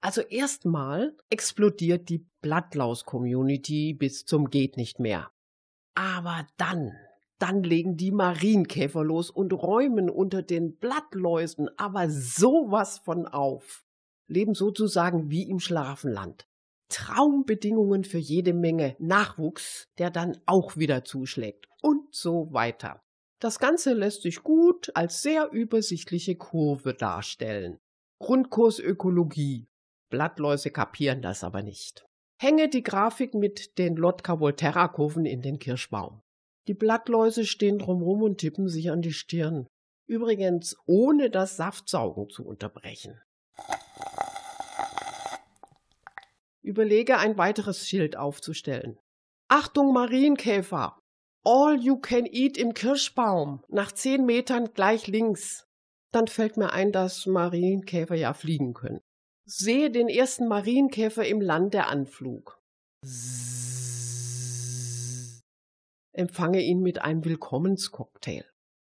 Also 0.00 0.20
erstmal 0.20 1.16
explodiert 1.28 2.08
die 2.08 2.24
Blattlaus-Community 2.40 3.94
bis 3.94 4.24
zum 4.24 4.48
geht 4.48 4.76
nicht 4.76 5.00
mehr. 5.00 5.28
Aber 5.96 6.46
dann, 6.56 6.92
dann 7.40 7.64
legen 7.64 7.96
die 7.96 8.12
Marienkäfer 8.12 9.02
los 9.02 9.28
und 9.28 9.54
räumen 9.54 10.08
unter 10.08 10.42
den 10.42 10.76
Blattläusen 10.76 11.68
aber 11.78 12.08
sowas 12.10 12.98
von 12.98 13.26
auf. 13.26 13.84
Leben 14.28 14.54
sozusagen 14.54 15.32
wie 15.32 15.50
im 15.50 15.58
Schlafenland. 15.58 16.46
Traumbedingungen 16.88 18.04
für 18.04 18.18
jede 18.18 18.52
Menge 18.52 18.96
Nachwuchs, 18.98 19.88
der 19.98 20.10
dann 20.10 20.38
auch 20.46 20.76
wieder 20.76 21.04
zuschlägt 21.04 21.66
und 21.82 22.14
so 22.14 22.52
weiter. 22.52 23.02
Das 23.40 23.58
Ganze 23.58 23.92
lässt 23.92 24.22
sich 24.22 24.42
gut 24.42 24.90
als 24.94 25.22
sehr 25.22 25.50
übersichtliche 25.50 26.36
Kurve 26.36 26.94
darstellen. 26.94 27.78
Grundkurs 28.18 28.78
Ökologie. 28.78 29.68
Blattläuse 30.10 30.70
kapieren 30.70 31.20
das 31.20 31.44
aber 31.44 31.62
nicht. 31.62 32.06
Hänge 32.38 32.68
die 32.68 32.82
Grafik 32.82 33.34
mit 33.34 33.78
den 33.78 33.96
Lotka-Volterra-Kurven 33.96 35.26
in 35.26 35.42
den 35.42 35.58
Kirschbaum. 35.58 36.22
Die 36.68 36.74
Blattläuse 36.74 37.44
stehen 37.44 37.78
drumherum 37.78 38.22
und 38.22 38.38
tippen 38.38 38.68
sich 38.68 38.90
an 38.90 39.02
die 39.02 39.12
Stirn. 39.12 39.66
Übrigens 40.06 40.76
ohne 40.86 41.30
das 41.30 41.56
Saftsaugen 41.56 42.28
zu 42.30 42.44
unterbrechen. 42.46 43.20
Überlege 46.66 47.18
ein 47.18 47.38
weiteres 47.38 47.88
Schild 47.88 48.16
aufzustellen. 48.16 48.98
Achtung 49.46 49.92
Marienkäfer! 49.92 50.98
All 51.44 51.80
you 51.80 51.96
can 51.96 52.26
eat 52.26 52.58
im 52.58 52.74
Kirschbaum. 52.74 53.62
Nach 53.68 53.92
zehn 53.92 54.26
Metern 54.26 54.74
gleich 54.74 55.06
links. 55.06 55.68
Dann 56.10 56.26
fällt 56.26 56.56
mir 56.56 56.72
ein, 56.72 56.90
dass 56.90 57.26
Marienkäfer 57.26 58.16
ja 58.16 58.34
fliegen 58.34 58.74
können. 58.74 59.00
Sehe 59.44 59.92
den 59.92 60.08
ersten 60.08 60.48
Marienkäfer 60.48 61.24
im 61.24 61.40
Land 61.40 61.72
der 61.72 61.88
Anflug. 61.88 62.60
Empfange 66.12 66.62
ihn 66.62 66.80
mit 66.80 67.00
einem 67.00 67.24
Willkommenscocktail. 67.24 68.44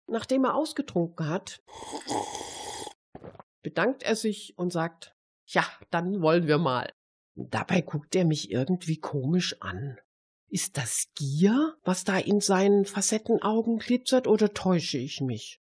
Nachdem 0.07 0.43
er 0.43 0.55
ausgetrunken 0.55 1.29
hat, 1.29 1.63
bedankt 3.63 4.04
er 4.04 4.17
sich 4.17 4.58
und 4.58 4.73
sagt, 4.73 5.15
ja, 5.47 5.63
dann 5.91 6.21
wollen 6.21 6.45
wir 6.45 6.58
mal. 6.58 6.91
Dabei 7.50 7.81
guckt 7.81 8.15
er 8.15 8.25
mich 8.25 8.52
irgendwie 8.52 8.98
komisch 8.98 9.62
an. 9.62 9.98
Ist 10.50 10.77
das 10.77 11.06
Gier, 11.15 11.75
was 11.83 12.04
da 12.04 12.17
in 12.17 12.42
seinen 12.42 12.85
Facettenaugen 12.85 13.79
glitzert, 13.79 14.27
oder 14.27 14.54
täusche 14.54 14.98
ich 14.98 15.21
mich? 15.21 15.60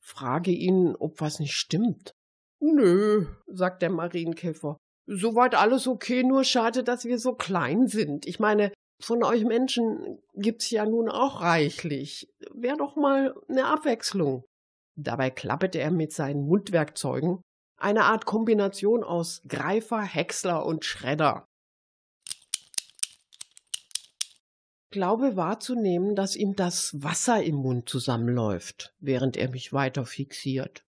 Frage 0.00 0.50
ihn, 0.50 0.96
ob 0.96 1.20
was 1.20 1.38
nicht 1.38 1.54
stimmt. 1.54 2.14
Nö, 2.58 3.26
sagt 3.46 3.82
der 3.82 3.90
Marienkäfer. 3.90 4.76
Soweit 5.06 5.54
alles 5.54 5.86
okay, 5.86 6.22
nur 6.22 6.44
schade, 6.44 6.82
dass 6.82 7.04
wir 7.04 7.18
so 7.18 7.34
klein 7.34 7.86
sind. 7.86 8.26
Ich 8.26 8.40
meine, 8.40 8.72
von 9.02 9.22
euch 9.22 9.44
Menschen 9.44 10.18
gibt's 10.34 10.70
ja 10.70 10.86
nun 10.86 11.08
auch 11.08 11.40
reichlich. 11.40 12.28
Wär 12.52 12.76
doch 12.76 12.96
mal 12.96 13.34
eine 13.48 13.66
Abwechslung. 13.66 14.44
Dabei 14.96 15.30
klapperte 15.30 15.80
er 15.80 15.90
mit 15.90 16.12
seinen 16.12 16.46
Mundwerkzeugen 16.46 17.40
eine 17.80 18.04
Art 18.04 18.26
Kombination 18.26 19.02
aus 19.02 19.42
Greifer, 19.48 20.02
Häcksler 20.02 20.64
und 20.64 20.84
Schredder. 20.84 21.46
Glaube 24.90 25.36
wahrzunehmen, 25.36 26.16
dass 26.16 26.34
ihm 26.34 26.56
das 26.56 27.00
Wasser 27.02 27.42
im 27.42 27.56
Mund 27.56 27.88
zusammenläuft, 27.88 28.92
während 28.98 29.36
er 29.36 29.48
mich 29.48 29.72
weiter 29.72 30.04
fixiert. 30.04 30.84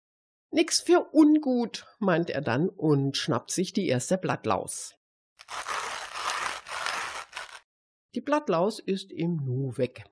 Nix 0.51 0.81
für 0.81 1.09
ungut, 1.13 1.87
meint 1.99 2.31
er 2.31 2.43
dann 2.43 2.69
und 2.69 3.17
schnappt 3.17 3.51
sich 3.51 3.73
die 3.73 3.89
erste 3.89 4.19
Blattlaus. 4.19 4.95
Die 8.15 8.21
Blattlaus 8.21 8.79
ist 8.79 9.13
im 9.13 9.37
Nu 9.37 9.77
weg. 9.77 10.05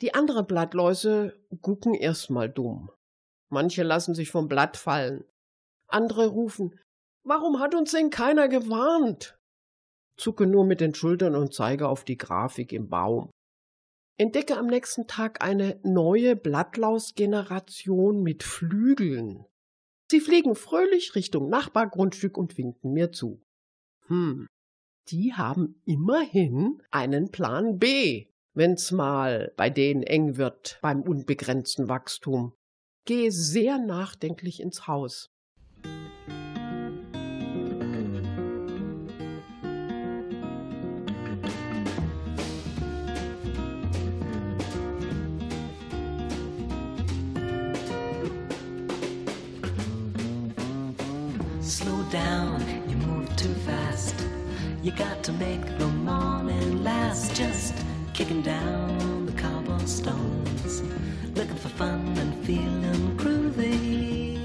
Die 0.00 0.14
anderen 0.14 0.46
Blattläuse 0.46 1.38
gucken 1.60 1.94
erstmal 1.94 2.48
dumm. 2.48 2.90
Manche 3.50 3.82
lassen 3.82 4.14
sich 4.14 4.30
vom 4.30 4.48
Blatt 4.48 4.76
fallen. 4.76 5.24
Andere 5.88 6.28
rufen, 6.28 6.78
warum 7.24 7.60
hat 7.60 7.74
uns 7.74 7.92
denn 7.92 8.10
keiner 8.10 8.48
gewarnt? 8.48 9.38
Zucke 10.16 10.46
nur 10.46 10.64
mit 10.64 10.80
den 10.80 10.94
Schultern 10.94 11.34
und 11.34 11.54
zeige 11.54 11.88
auf 11.88 12.04
die 12.04 12.18
Grafik 12.18 12.72
im 12.72 12.88
Baum. 12.88 13.30
Entdecke 14.18 14.56
am 14.56 14.66
nächsten 14.66 15.06
Tag 15.06 15.42
eine 15.42 15.78
neue 15.84 16.34
Blattlausgeneration 16.34 18.22
mit 18.22 18.42
Flügeln. 18.42 19.46
Sie 20.10 20.20
fliegen 20.20 20.56
fröhlich 20.56 21.14
Richtung 21.14 21.48
Nachbargrundstück 21.48 22.36
und 22.36 22.58
winken 22.58 22.92
mir 22.92 23.12
zu. 23.12 23.40
Hm, 24.06 24.48
die 25.08 25.34
haben 25.34 25.80
immerhin 25.84 26.82
einen 26.90 27.30
Plan 27.30 27.78
B, 27.78 28.26
wenn's 28.54 28.90
mal 28.90 29.52
bei 29.56 29.70
denen 29.70 30.02
eng 30.02 30.36
wird 30.36 30.78
beim 30.82 31.02
unbegrenzten 31.02 31.88
Wachstum. 31.88 32.54
Gehe 33.04 33.30
sehr 33.30 33.78
nachdenklich 33.78 34.60
ins 34.60 34.86
Haus. 34.86 35.30
Down, 52.10 52.60
you 52.88 52.96
move 52.96 53.34
too 53.36 53.52
fast. 53.66 54.14
You 54.82 54.92
got 54.92 55.22
to 55.24 55.32
make 55.32 55.78
the 55.78 55.88
morning 55.88 56.82
last, 56.82 57.34
just 57.34 57.74
kicking 58.14 58.40
down 58.40 59.26
the 59.26 59.32
cobblestones, 59.32 60.82
looking 61.34 61.56
for 61.56 61.68
fun 61.68 62.16
and 62.16 62.46
feeling 62.46 63.16
groovy. 63.16 64.38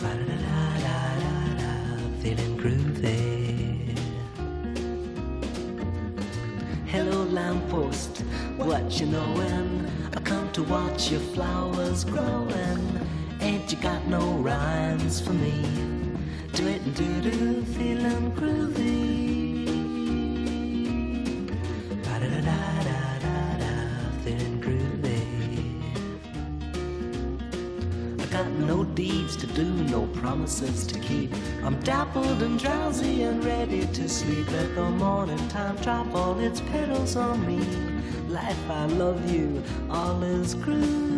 Ba-da-da-da-da-da, 0.00 1.64
feeling 2.20 2.58
groovy. 2.58 3.96
Hello, 6.86 7.24
lamppost, 7.24 8.18
what 8.58 9.00
you 9.00 9.06
knowin'? 9.06 9.90
I 10.14 10.20
come 10.20 10.52
to 10.52 10.62
watch 10.64 11.10
your 11.10 11.20
flowers 11.20 12.04
growin'. 12.04 13.00
Ain't 13.46 13.70
you 13.70 13.78
got 13.78 14.04
no 14.08 14.32
rhymes 14.48 15.20
for 15.20 15.32
me? 15.32 15.62
Do 16.52 16.66
it 16.66 16.82
and 16.82 16.94
do 16.96 17.20
do, 17.30 17.64
feeling 17.76 18.32
groovy. 18.32 19.66
Ba-da-da-da-da-da, 22.02 23.72
feeling 24.24 24.60
groovy. 24.60 25.22
I 28.20 28.26
got 28.26 28.50
no 28.50 28.82
deeds 28.82 29.36
to 29.36 29.46
do, 29.46 29.64
no 29.94 30.08
promises 30.08 30.84
to 30.88 30.98
keep. 30.98 31.32
I'm 31.62 31.78
dappled 31.82 32.42
and 32.42 32.58
drowsy 32.58 33.22
and 33.22 33.44
ready 33.44 33.86
to 33.86 34.08
sleep. 34.08 34.50
Let 34.50 34.74
the 34.74 34.90
morning 34.90 35.48
time 35.48 35.76
drop 35.76 36.12
all 36.12 36.36
its 36.40 36.60
petals 36.62 37.14
on 37.14 37.46
me. 37.46 37.60
Life, 38.28 38.68
I 38.68 38.86
love 38.86 39.30
you, 39.30 39.62
all 39.88 40.20
is 40.24 40.56
groovy. 40.56 41.15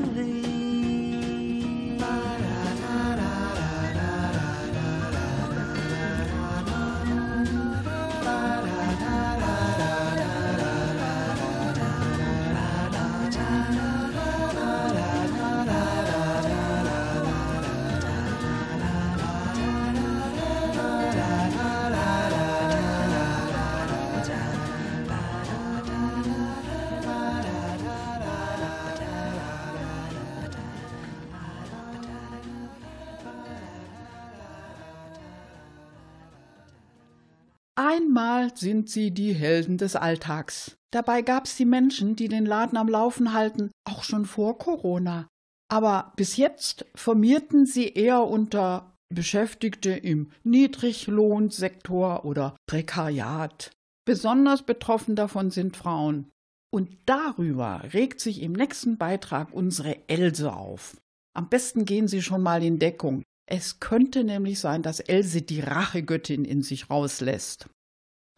Sind 38.79 38.91
sie 38.91 39.11
die 39.11 39.33
Helden 39.33 39.77
des 39.77 39.97
Alltags. 39.97 40.77
Dabei 40.93 41.23
gab's 41.23 41.57
die 41.57 41.65
Menschen, 41.65 42.15
die 42.15 42.29
den 42.29 42.47
Laden 42.47 42.79
am 42.79 42.89
Laufen 42.89 43.33
halten, 43.33 43.73
auch 43.85 44.05
schon 44.05 44.25
vor 44.25 44.57
Corona. 44.57 45.27
Aber 45.69 46.13
bis 46.15 46.37
jetzt 46.37 46.87
formierten 46.95 47.67
sie 47.67 47.89
eher 47.89 48.23
unter 48.23 48.95
Beschäftigte 49.13 49.91
im 49.91 50.31
Niedriglohnsektor 50.45 52.25
oder 52.25 52.57
Prekariat. 52.69 53.73
Besonders 54.07 54.63
betroffen 54.63 55.17
davon 55.17 55.51
sind 55.51 55.77
Frauen. 55.77 56.31
Und 56.73 56.97
darüber 57.05 57.83
regt 57.93 58.21
sich 58.21 58.43
im 58.43 58.53
nächsten 58.53 58.97
Beitrag 58.97 59.53
unsere 59.53 60.09
Else 60.09 60.53
auf. 60.53 60.97
Am 61.35 61.49
besten 61.49 61.85
gehen 61.85 62.07
Sie 62.07 62.23
schon 62.23 62.43
mal 62.43 62.63
in 62.63 62.79
Deckung. 62.79 63.25
Es 63.51 63.81
könnte 63.81 64.23
nämlich 64.23 64.61
sein, 64.61 64.83
dass 64.83 65.01
Else 65.01 65.43
die 65.43 65.61
Rachegöttin 65.61 66.45
in 66.45 66.63
sich 66.63 66.91
rauslässt. 66.91 67.69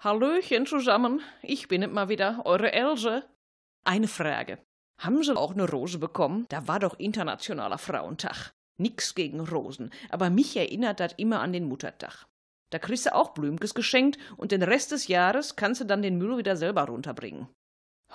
Hallöchen 0.03 0.65
zusammen, 0.65 1.21
ich 1.43 1.69
bin 1.69 1.93
mal 1.93 2.09
wieder, 2.09 2.41
eure 2.47 2.73
Else. 2.73 3.23
Eine 3.85 4.09
Frage. 4.09 4.59
Haben 4.97 5.23
Sie 5.23 5.37
auch 5.37 5.53
eine 5.53 5.69
Rose 5.69 5.99
bekommen? 5.99 6.47
Da 6.49 6.67
war 6.67 6.79
doch 6.79 6.99
Internationaler 6.99 7.77
Frauentag. 7.77 8.55
Nix 8.79 9.15
gegen 9.15 9.41
Rosen, 9.41 9.91
aber 10.09 10.31
mich 10.31 10.57
erinnert 10.57 11.01
das 11.01 11.13
immer 11.19 11.41
an 11.41 11.53
den 11.53 11.67
Muttertag. 11.67 12.27
Da 12.71 12.79
kriegst 12.79 13.05
du 13.05 13.15
auch 13.15 13.35
Blümkes 13.35 13.75
geschenkt 13.75 14.19
und 14.39 14.53
den 14.53 14.63
Rest 14.63 14.93
des 14.93 15.07
Jahres 15.07 15.57
kannst 15.57 15.83
du 15.83 15.85
dann 15.85 16.01
den 16.01 16.17
Müll 16.17 16.39
wieder 16.39 16.57
selber 16.57 16.85
runterbringen. 16.85 17.49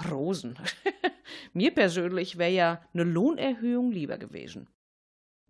Rosen. 0.10 0.58
Mir 1.54 1.70
persönlich 1.70 2.40
wäre 2.40 2.52
ja 2.52 2.82
eine 2.96 3.04
Lohnerhöhung 3.04 3.92
lieber 3.92 4.18
gewesen. 4.18 4.68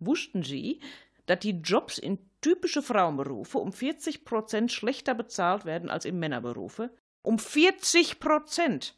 Wussten 0.00 0.42
Sie, 0.42 0.80
dass 1.24 1.38
die 1.38 1.62
Jobs 1.62 1.96
in 1.96 2.18
typische 2.46 2.80
Frauenberufe 2.80 3.58
um 3.58 3.72
40 3.72 4.24
Prozent 4.24 4.70
schlechter 4.70 5.16
bezahlt 5.16 5.64
werden 5.64 5.90
als 5.90 6.04
in 6.04 6.20
Männerberufe? 6.20 6.96
Um 7.22 7.40
40 7.40 8.20
Prozent! 8.20 8.96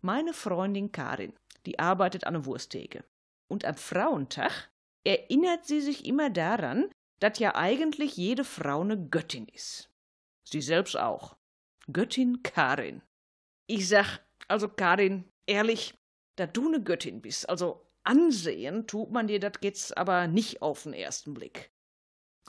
Meine 0.00 0.32
Freundin 0.32 0.92
Karin, 0.92 1.32
die 1.66 1.80
arbeitet 1.80 2.22
an 2.22 2.34
der 2.34 2.46
Wursttheke. 2.46 3.02
Und 3.48 3.64
am 3.64 3.74
Frauentag 3.74 4.70
erinnert 5.02 5.66
sie 5.66 5.80
sich 5.80 6.06
immer 6.06 6.30
daran, 6.30 6.88
dass 7.18 7.40
ja 7.40 7.56
eigentlich 7.56 8.16
jede 8.16 8.44
Frau 8.44 8.82
eine 8.82 8.96
Göttin 8.96 9.48
ist. 9.48 9.90
Sie 10.44 10.60
selbst 10.60 10.96
auch. 10.96 11.36
Göttin 11.92 12.44
Karin. 12.44 13.02
Ich 13.66 13.88
sag, 13.88 14.20
also 14.46 14.68
Karin, 14.68 15.24
ehrlich, 15.46 15.94
da 16.36 16.46
du 16.46 16.68
eine 16.68 16.80
Göttin 16.80 17.22
bist, 17.22 17.48
also 17.48 17.84
ansehen 18.04 18.86
tut 18.86 19.10
man 19.10 19.26
dir 19.26 19.40
das 19.40 19.54
jetzt 19.62 19.98
aber 19.98 20.28
nicht 20.28 20.62
auf 20.62 20.84
den 20.84 20.92
ersten 20.92 21.34
Blick. 21.34 21.72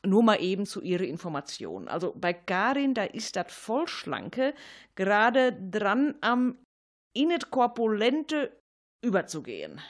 Nur 0.05 0.23
mal 0.23 0.41
eben 0.41 0.65
zu 0.65 0.81
ihrer 0.81 1.03
Information. 1.03 1.87
Also 1.87 2.13
bei 2.15 2.33
Karin, 2.33 2.93
da 2.93 3.03
ist 3.03 3.35
das 3.35 3.51
Vollschlanke 3.51 4.53
gerade 4.95 5.53
dran 5.53 6.15
am 6.21 6.57
innet 7.13 7.51
korpulente 7.51 8.57
überzugehen. 9.01 9.81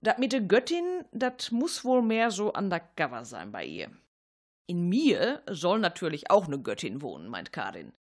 Das 0.00 0.18
mit 0.18 0.32
der 0.32 0.40
Göttin, 0.40 1.04
das 1.12 1.50
muss 1.50 1.84
wohl 1.84 2.02
mehr 2.02 2.30
so 2.30 2.52
undercover 2.52 3.24
sein 3.24 3.52
bei 3.52 3.64
ihr. 3.64 3.90
In 4.68 4.88
mir 4.88 5.42
soll 5.48 5.78
natürlich 5.78 6.30
auch 6.30 6.46
eine 6.46 6.60
Göttin 6.60 7.02
wohnen, 7.02 7.28
meint 7.28 7.52
Karin. 7.52 7.92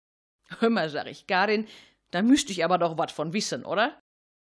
Hör 0.59 0.70
mal, 0.70 0.89
sag 0.89 1.07
ich, 1.07 1.26
Karin, 1.26 1.66
da 2.11 2.22
müsste 2.22 2.53
ich 2.53 2.64
aber 2.64 2.78
doch 2.78 2.99
was 2.99 3.12
von 3.12 3.32
wissen, 3.32 3.64
oder? 3.64 3.99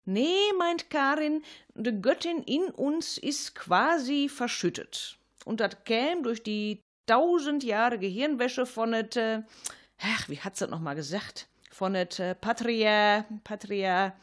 Nee, 0.07 0.53
meint 0.59 0.91
Karin, 0.91 1.43
de 1.75 1.99
Göttin 2.01 2.43
in 2.43 2.65
uns 2.71 3.19
ist 3.19 3.55
quasi 3.55 4.29
verschüttet. 4.29 5.19
Und 5.45 5.61
dat 5.61 5.85
käm 5.85 6.23
durch 6.23 6.43
die 6.43 6.83
tausend 7.07 7.65
Jahre 7.65 7.99
Gehirnwäsche 7.99 8.67
von 8.67 8.93
et, 8.95 9.17
äh, 9.17 9.43
ach, 10.01 10.29
wie 10.29 10.41
hat's 10.41 10.59
das 10.59 10.71
nochmal 10.71 10.95
gesagt? 10.95 11.49
Von 11.71 11.95
et 11.95 12.19
äh, 12.19 12.35
Patria, 12.35 13.25
Patria, 13.45 14.15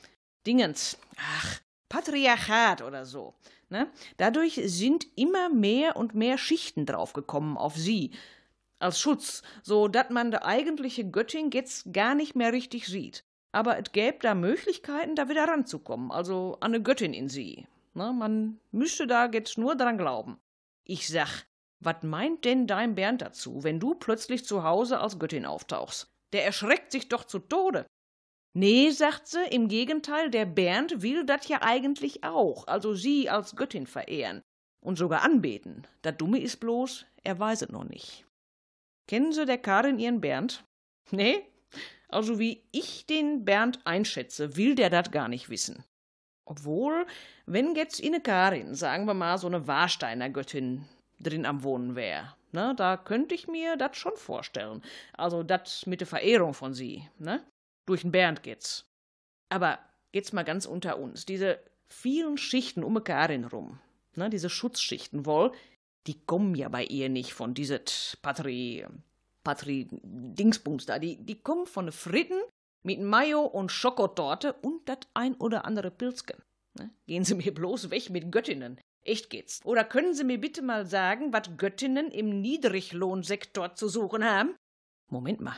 Dingens, 0.45 0.97
ach, 1.17 1.59
Patriarchat 1.89 2.81
oder 2.81 3.05
so. 3.05 3.35
Ne? 3.69 3.89
Dadurch 4.17 4.59
sind 4.65 5.05
immer 5.15 5.49
mehr 5.49 5.95
und 5.95 6.15
mehr 6.15 6.37
Schichten 6.37 6.85
draufgekommen 6.85 7.57
auf 7.57 7.75
sie. 7.75 8.11
Als 8.79 8.99
Schutz, 8.99 9.43
so 9.61 9.87
dass 9.87 10.09
man 10.09 10.31
de 10.31 10.41
eigentliche 10.41 11.09
Göttin 11.09 11.51
jetzt 11.51 11.93
gar 11.93 12.15
nicht 12.15 12.35
mehr 12.35 12.51
richtig 12.51 12.87
sieht. 12.87 13.23
Aber 13.51 13.77
es 13.77 13.91
gäbe 13.91 14.19
da 14.21 14.33
Möglichkeiten, 14.33 15.15
da 15.15 15.29
wieder 15.29 15.47
ranzukommen, 15.47 16.11
also 16.11 16.57
an 16.61 16.73
eine 16.73 16.81
Göttin 16.81 17.13
in 17.13 17.29
sie. 17.29 17.67
Na, 17.93 18.11
man 18.11 18.59
müsste 18.71 19.05
da 19.05 19.29
jetzt 19.29 19.57
nur 19.57 19.75
dran 19.75 19.97
glauben. 19.97 20.39
Ich 20.83 21.07
sag, 21.07 21.45
was 21.79 22.03
meint 22.03 22.45
denn 22.45 22.67
dein 22.67 22.95
Bernd 22.95 23.21
dazu, 23.21 23.63
wenn 23.63 23.79
du 23.79 23.95
plötzlich 23.95 24.45
zu 24.45 24.63
Hause 24.63 24.99
als 24.99 25.19
Göttin 25.19 25.45
auftauchst? 25.45 26.11
Der 26.33 26.45
erschreckt 26.45 26.91
sich 26.91 27.09
doch 27.09 27.23
zu 27.23 27.39
Tode. 27.39 27.85
Nee, 28.53 28.89
sagt 28.89 29.27
sie, 29.27 29.43
im 29.49 29.67
Gegenteil, 29.67 30.29
der 30.29 30.45
Bernd 30.45 31.01
will 31.01 31.25
das 31.25 31.47
ja 31.47 31.61
eigentlich 31.61 32.23
auch, 32.23 32.67
also 32.67 32.93
sie 32.93 33.29
als 33.29 33.55
Göttin 33.55 33.87
verehren 33.87 34.41
und 34.81 34.97
sogar 34.97 35.23
anbeten. 35.23 35.87
Das 36.01 36.17
Dumme 36.17 36.39
ist 36.41 36.59
bloß, 36.59 37.05
er 37.23 37.39
weiß 37.39 37.63
es 37.63 37.69
noch 37.69 37.85
nicht. 37.85 38.25
Kennen 39.07 39.31
Sie 39.31 39.45
der 39.45 39.57
Karin 39.57 39.99
ihren 39.99 40.21
Bernd? 40.21 40.65
Nee? 41.11 41.45
Also 42.09 42.39
wie 42.39 42.63
ich 42.71 43.05
den 43.05 43.45
Bernd 43.45 43.79
einschätze, 43.85 44.57
will 44.57 44.75
der 44.75 44.89
das 44.89 45.11
gar 45.11 45.29
nicht 45.29 45.49
wissen. 45.49 45.83
Obwohl, 46.51 47.05
wenn 47.45 47.75
jetzt 47.75 48.01
in 48.01 48.21
Karin, 48.23 48.75
sagen 48.75 49.05
wir 49.05 49.13
mal, 49.13 49.37
so 49.37 49.47
eine 49.47 49.67
Warsteiner 49.67 50.29
Göttin 50.29 50.83
drin 51.17 51.45
am 51.45 51.63
Wohnen 51.63 51.95
wäre, 51.95 52.35
ne, 52.51 52.73
da 52.75 52.97
könnte 52.97 53.33
ich 53.33 53.47
mir 53.47 53.77
das 53.77 53.95
schon 53.95 54.17
vorstellen. 54.17 54.83
Also 55.13 55.43
das 55.43 55.85
mit 55.85 56.01
der 56.01 56.07
Verehrung 56.07 56.53
von 56.53 56.73
sie, 56.73 57.07
ne? 57.19 57.41
Durch 57.85 58.01
den 58.01 58.11
Bernd 58.11 58.43
geht's. 58.43 58.85
Aber 59.47 59.79
jetzt 60.11 60.33
mal 60.33 60.43
ganz 60.43 60.65
unter 60.65 60.99
uns, 60.99 61.25
diese 61.25 61.57
vielen 61.87 62.37
Schichten 62.37 62.83
um 62.83 63.01
Karin 63.01 63.45
rum, 63.45 63.79
ne, 64.15 64.29
diese 64.29 64.49
Schutzschichten 64.49 65.25
wohl, 65.25 65.53
die 66.05 66.19
kommen 66.19 66.53
ja 66.55 66.67
bei 66.67 66.83
ihr 66.83 67.07
nicht 67.07 67.33
von 67.33 67.53
dieses 67.53 68.17
Patri, 68.21 68.85
Patri 69.45 69.87
Dingsbums 70.03 70.85
da, 70.85 70.99
die, 70.99 71.15
die 71.15 71.39
kommen 71.41 71.65
von 71.65 71.93
Fritten 71.93 72.41
mit 72.83 72.99
Mayo 73.01 73.41
und 73.41 73.71
Schokotorte 73.71 74.53
und 74.53 74.87
das 74.87 74.99
ein 75.13 75.35
oder 75.35 75.65
andere 75.65 75.91
Pilzken. 75.91 76.41
Ne? 76.77 76.89
Gehen 77.07 77.23
Sie 77.23 77.35
mir 77.35 77.53
bloß 77.53 77.89
weg 77.89 78.09
mit 78.09 78.31
Göttinnen. 78.31 78.79
Echt 79.03 79.29
geht's. 79.29 79.61
Oder 79.63 79.83
können 79.83 80.13
Sie 80.13 80.23
mir 80.23 80.39
bitte 80.39 80.61
mal 80.61 80.85
sagen, 80.85 81.33
was 81.33 81.57
Göttinnen 81.57 82.11
im 82.11 82.41
Niedriglohnsektor 82.41 83.73
zu 83.75 83.87
suchen 83.87 84.23
haben? 84.23 84.55
Moment 85.09 85.41
mal. 85.41 85.57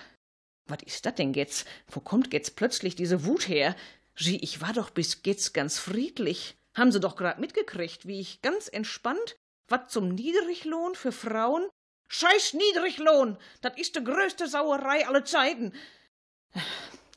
Was 0.66 0.82
ist 0.84 1.06
das 1.06 1.16
denn 1.16 1.34
jetzt? 1.34 1.68
Wo 1.88 2.00
kommt 2.00 2.34
jetzt 2.34 2.56
plötzlich 2.56 2.96
diese 2.96 3.26
Wut 3.26 3.50
her? 3.50 3.76
Gee, 4.16 4.38
ich 4.42 4.62
war 4.62 4.72
doch 4.72 4.92
bis 4.92 5.22
jetzt 5.26 5.54
ganz 5.54 5.78
friedlich. 5.78 6.56
Haben 6.74 6.92
Sie 6.92 7.02
doch 7.02 7.18
grad 7.18 7.40
mitgekriegt, 7.40 8.08
wie 8.08 8.20
ich 8.20 8.42
ganz 8.42 8.70
entspannt 8.70 9.36
was 9.70 9.88
zum 9.90 10.10
Niedriglohn 10.10 10.96
für 10.96 11.12
Frauen? 11.12 11.68
Scheiß 12.08 12.54
Niedriglohn! 12.54 13.38
Das 13.62 13.78
ist 13.78 13.96
die 13.96 14.04
größte 14.04 14.48
Sauerei 14.48 15.08
aller 15.08 15.26
Zeiten. 15.26 15.74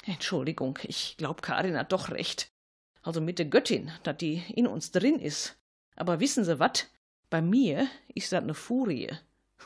Entschuldigung, 0.07 0.79
ich 0.85 1.17
glaub, 1.19 1.43
Karin 1.43 1.77
hat 1.77 1.93
doch 1.93 2.11
recht. 2.11 2.51
Also 3.03 3.21
mit 3.21 3.39
der 3.39 3.47
Göttin, 3.47 3.91
dass 4.03 4.17
die 4.17 4.43
in 4.55 4.67
uns 4.67 4.93
drin 4.93 5.19
ist. 5.19 5.59
Aber 5.97 6.21
wissen 6.21 6.45
Sie 6.45 6.59
wat? 6.59 6.89
Bei 7.31 7.43
mir 7.43 7.89
ist 8.15 8.33
das 8.33 8.45
ne 8.45 8.55
Furie. 8.55 9.11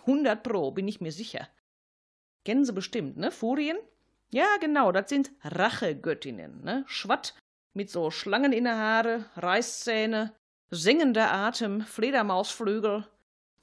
100 0.01 0.43
Pro, 0.43 0.70
bin 0.70 0.88
ich 0.88 1.01
mir 1.01 1.12
sicher. 1.12 1.49
Kennen 2.45 2.64
Sie 2.64 2.72
bestimmt, 2.72 3.18
ne? 3.18 3.30
Furien? 3.30 3.76
Ja, 4.30 4.47
genau, 4.61 4.93
das 4.93 5.11
sind 5.11 5.30
Rachegöttinnen, 5.43 6.62
ne? 6.62 6.84
Schwatt 6.86 7.34
mit 7.74 7.91
so 7.91 8.11
Schlangen 8.11 8.53
in 8.53 8.64
der 8.64 8.76
Haare, 8.76 9.26
Reißzähne, 9.36 10.34
singender 10.70 11.32
Atem, 11.32 11.82
Fledermausflügel. 11.82 13.07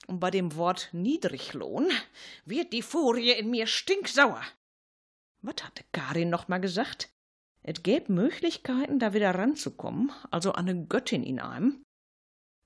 Und 0.07 0.19
bei 0.19 0.31
dem 0.31 0.55
Wort 0.55 0.89
Niedriglohn 0.91 1.89
wird 2.45 2.71
die 2.71 2.81
Furie 2.81 3.31
in 3.31 3.49
mir 3.49 3.67
stinksauer. 3.67 4.41
Was 5.47 5.63
hatte 5.63 5.85
Karin 5.93 6.29
noch 6.29 6.49
mal 6.49 6.57
gesagt? 6.57 7.09
Es 7.63 7.81
gäbe 7.81 8.11
Möglichkeiten, 8.11 8.99
da 8.99 9.13
wieder 9.13 9.33
ranzukommen, 9.33 10.11
also 10.29 10.51
eine 10.51 10.87
Göttin 10.87 11.23
in 11.23 11.39
einem. 11.39 11.83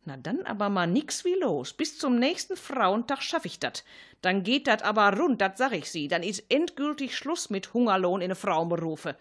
Na 0.04 0.18
dann 0.18 0.42
aber 0.48 0.70
mal 0.70 0.88
nix 0.88 1.24
wie 1.24 1.36
los. 1.36 1.74
Bis 1.74 2.00
zum 2.00 2.18
nächsten 2.18 2.58
Frauentag 2.58 3.22
schaff 3.22 3.46
ich 3.46 3.60
dat. 3.60 3.84
Dann 4.22 4.42
geht 4.42 4.66
dat 4.66 4.82
aber 4.82 5.16
rund, 5.16 5.42
dat 5.42 5.60
sag 5.60 5.74
ich 5.74 5.92
Sie. 5.92 6.08
Dann 6.08 6.24
ist 6.24 6.44
endgültig 6.50 7.16
Schluss 7.16 7.52
mit 7.52 7.72
Hungerlohn 7.76 8.20
in 8.20 8.30
ne 8.30 8.36
Frauenberufe. 8.36 9.16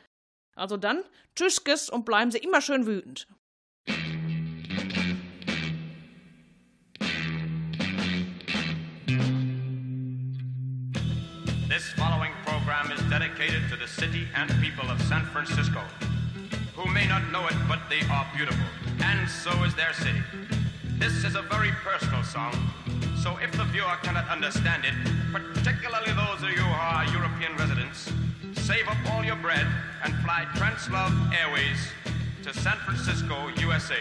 Also 0.57 0.79
dann, 0.79 1.03
tschüsskes 1.37 1.91
und 1.91 2.07
bleiben 2.07 2.31
Sie 2.31 2.39
immer 2.39 2.63
schön 2.63 2.87
wütend. 2.87 3.29
This 11.69 11.93
following 11.93 12.20
dedicated 13.21 13.69
to 13.69 13.77
the 13.77 13.87
city 13.87 14.27
and 14.35 14.49
people 14.63 14.89
of 14.91 14.99
San 15.03 15.23
Francisco, 15.27 15.83
who 16.75 16.91
may 16.91 17.07
not 17.07 17.21
know 17.31 17.47
it, 17.49 17.55
but 17.69 17.79
they 17.91 18.01
are 18.11 18.27
beautiful, 18.35 18.65
and 19.05 19.29
so 19.29 19.51
is 19.65 19.75
their 19.75 19.93
city. 19.93 20.23
This 20.97 21.23
is 21.25 21.35
a 21.35 21.43
very 21.43 21.71
personal 21.85 22.23
song, 22.23 22.55
so 23.23 23.37
if 23.43 23.53
the 23.53 23.65
viewer 23.65 23.95
cannot 24.03 24.27
understand 24.31 24.87
it, 24.87 24.95
particularly 25.33 26.13
those 26.13 26.43
of 26.43 26.49
you 26.49 26.65
who 26.65 26.73
are 26.73 27.05
European 27.13 27.55
residents, 27.57 28.11
save 28.55 28.89
up 28.89 28.97
all 29.13 29.23
your 29.23 29.37
bread 29.37 29.67
and 30.03 30.15
fly 30.25 30.47
Translove 30.55 31.13
Airways 31.35 31.93
to 32.43 32.55
San 32.55 32.79
Francisco, 32.87 33.49
USA. 33.61 34.01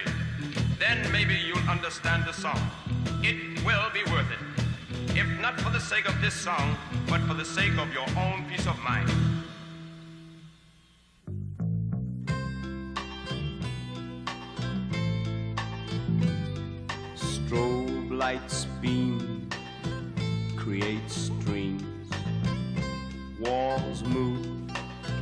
Then 0.80 1.12
maybe 1.12 1.36
you'll 1.36 1.70
understand 1.70 2.24
the 2.24 2.32
song. 2.32 2.62
It 3.22 3.66
will 3.66 3.90
be 3.94 4.10
worth 4.10 4.32
it. 4.32 4.49
If 5.16 5.28
not 5.42 5.60
for 5.60 5.70
the 5.70 5.80
sake 5.80 6.08
of 6.08 6.22
this 6.22 6.34
song, 6.34 6.78
but 7.10 7.22
for 7.22 7.34
the 7.34 7.46
sake 7.46 7.78
of 7.78 7.92
your 7.94 8.06
own 8.18 8.46
peace 8.50 8.68
of 8.68 8.78
mind. 8.80 9.10
Strobe 17.16 18.12
lights 18.12 18.66
beam, 18.82 19.50
create 20.56 21.10
streams. 21.10 22.12
Walls 23.40 24.04
move, 24.04 24.46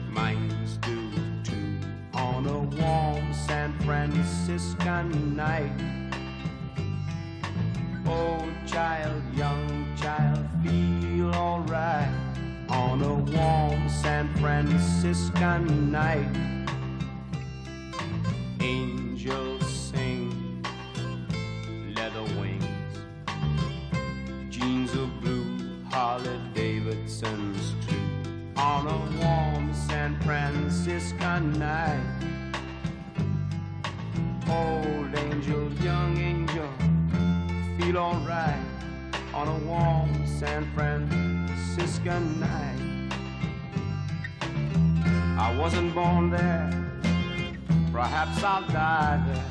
minds 0.09 0.77
do 0.77 1.09
too. 1.43 1.79
On 2.13 2.45
a 2.45 2.59
warm 2.59 3.33
San 3.33 3.71
Franciscan 3.85 5.35
night. 5.35 5.71
oh 8.05 8.47
child, 8.65 9.23
young 9.35 9.66
San 14.01 14.33
Franciscan 14.35 15.91
night. 15.91 16.35
Angels 18.61 19.67
sing, 19.67 20.63
leather 21.95 22.23
wings, 22.39 22.65
jeans 24.49 24.93
of 24.93 25.09
blue, 25.21 25.83
Harley 25.89 26.39
Davidson's 26.53 27.73
true. 27.85 27.97
On 28.55 28.87
a 28.87 29.25
warm 29.25 29.73
San 29.73 30.19
Franciscan 30.21 31.53
night. 31.53 31.99
Old 34.47 35.15
angel, 35.17 35.73
young 35.81 36.17
angel, 36.17 36.69
feel 37.77 37.97
alright 37.97 38.63
on 39.33 39.47
a 39.47 39.57
warm 39.65 40.27
San 40.39 40.71
Franciscan 40.75 42.39
night. 42.39 42.86
I 45.39 45.55
wasn't 45.55 45.93
born 45.93 46.31
there, 46.31 46.69
perhaps 47.91 48.43
I'll 48.43 48.67
die 48.69 49.23
there. 49.27 49.45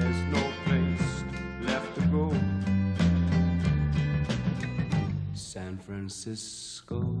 There's 0.00 0.22
no 0.34 0.42
place 0.64 1.24
left 1.62 1.94
to 1.94 2.00
go. 2.08 2.32
San 5.32 5.78
Francisco. 5.78 7.20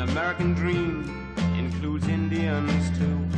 An 0.00 0.08
American 0.08 0.54
dream, 0.54 1.04
includes 1.58 2.08
Indians 2.08 2.98
too. 2.98 3.29